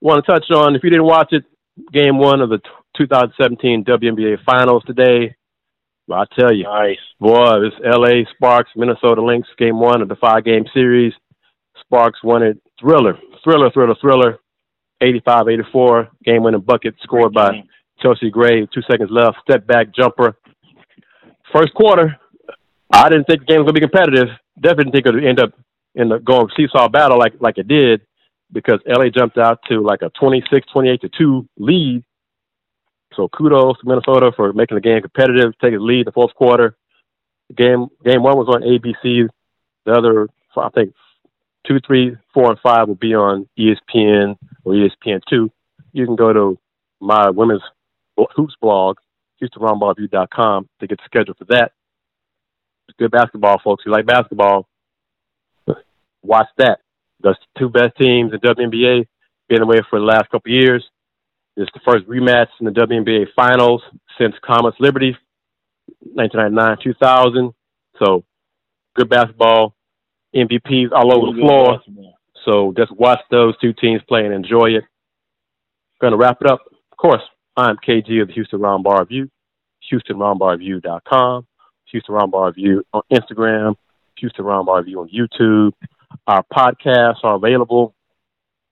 [0.00, 1.44] Want to touch on, if you didn't watch it,
[1.92, 2.58] game one of the
[3.06, 5.34] 2017 WNBA Finals today.
[6.10, 8.26] I tell you, nice boy, this L.A.
[8.34, 11.12] Sparks Minnesota Lynx game one of the five game series.
[11.80, 14.38] Sparks won it, thriller, thriller, thriller, thriller.
[15.02, 17.64] 85-84 game winning bucket scored by
[18.00, 18.66] Chelsea Gray.
[18.66, 20.36] Two seconds left, step back jumper.
[21.52, 22.16] First quarter,
[22.92, 24.28] I didn't think the game was gonna be competitive.
[24.60, 25.50] Definitely didn't think it would end up
[25.96, 28.02] in the going seesaw battle like like it did
[28.52, 32.04] because LA jumped out to like a 26, 28 to two lead
[33.16, 36.34] so kudos to Minnesota for making the game competitive, taking the lead in the fourth
[36.34, 36.76] quarter.
[37.54, 39.28] Game game one was on ABC.
[39.84, 40.94] The other, I think,
[41.66, 45.50] two, three, four, and five will be on ESPN or ESPN two.
[45.92, 46.58] You can go to
[47.00, 47.62] my women's
[48.16, 48.98] hoops blog,
[49.42, 51.72] HoustonRoundBallReview.com, to get the schedule for that.
[52.98, 53.84] Good basketball, folks.
[53.86, 54.68] You like basketball?
[56.22, 56.78] Watch that.
[57.20, 59.06] The two best teams in WNBA
[59.48, 60.84] been away for the last couple years.
[61.56, 63.82] It's the first rematch in the WNBA Finals
[64.18, 65.16] since Comets Liberty,
[66.16, 67.52] 1999-2000.
[68.02, 68.24] So,
[68.96, 69.74] good basketball,
[70.34, 71.80] MVPs all over the floor.
[72.44, 74.84] So just watch those two teams play and enjoy it.
[76.00, 76.60] Going to wrap it up.
[76.90, 77.22] Of course,
[77.56, 79.30] I'm KG of the Houston Round Bar View,
[79.92, 81.46] HoustonRoundballReview.com,
[81.92, 83.74] Houston Roundball Review on Instagram,
[84.18, 85.72] Houston Roundball Review on YouTube.
[86.26, 87.94] Our podcasts are available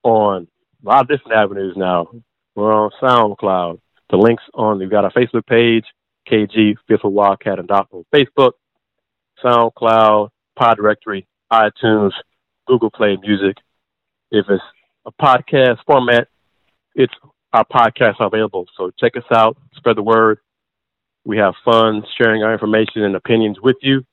[0.03, 0.49] on
[0.85, 2.09] a lot of different avenues now.
[2.55, 3.81] We're on SoundCloud.
[4.11, 5.85] The links on, we've got our Facebook page,
[6.31, 8.53] KG Fifth Wildcat and Doc on Facebook,
[9.45, 12.11] SoundCloud, Pod Directory, iTunes,
[12.67, 13.57] Google Play Music.
[14.31, 14.63] If it's
[15.07, 16.29] a podcast format,
[16.95, 17.15] it's
[17.53, 18.67] our podcasts are available.
[18.77, 20.39] So check us out, spread the word.
[21.25, 24.05] We have fun sharing our information and opinions with you.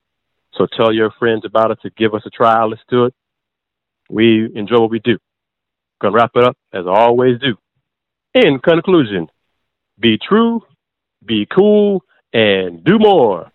[0.54, 2.62] So tell your friends about it to give us a try.
[2.64, 3.14] Let's do it.
[4.10, 5.18] We enjoy what we do.
[6.00, 7.56] Gonna wrap it up as I always do.
[8.44, 9.26] In conclusion,
[9.98, 10.62] be true,
[11.26, 13.50] be cool, and do more.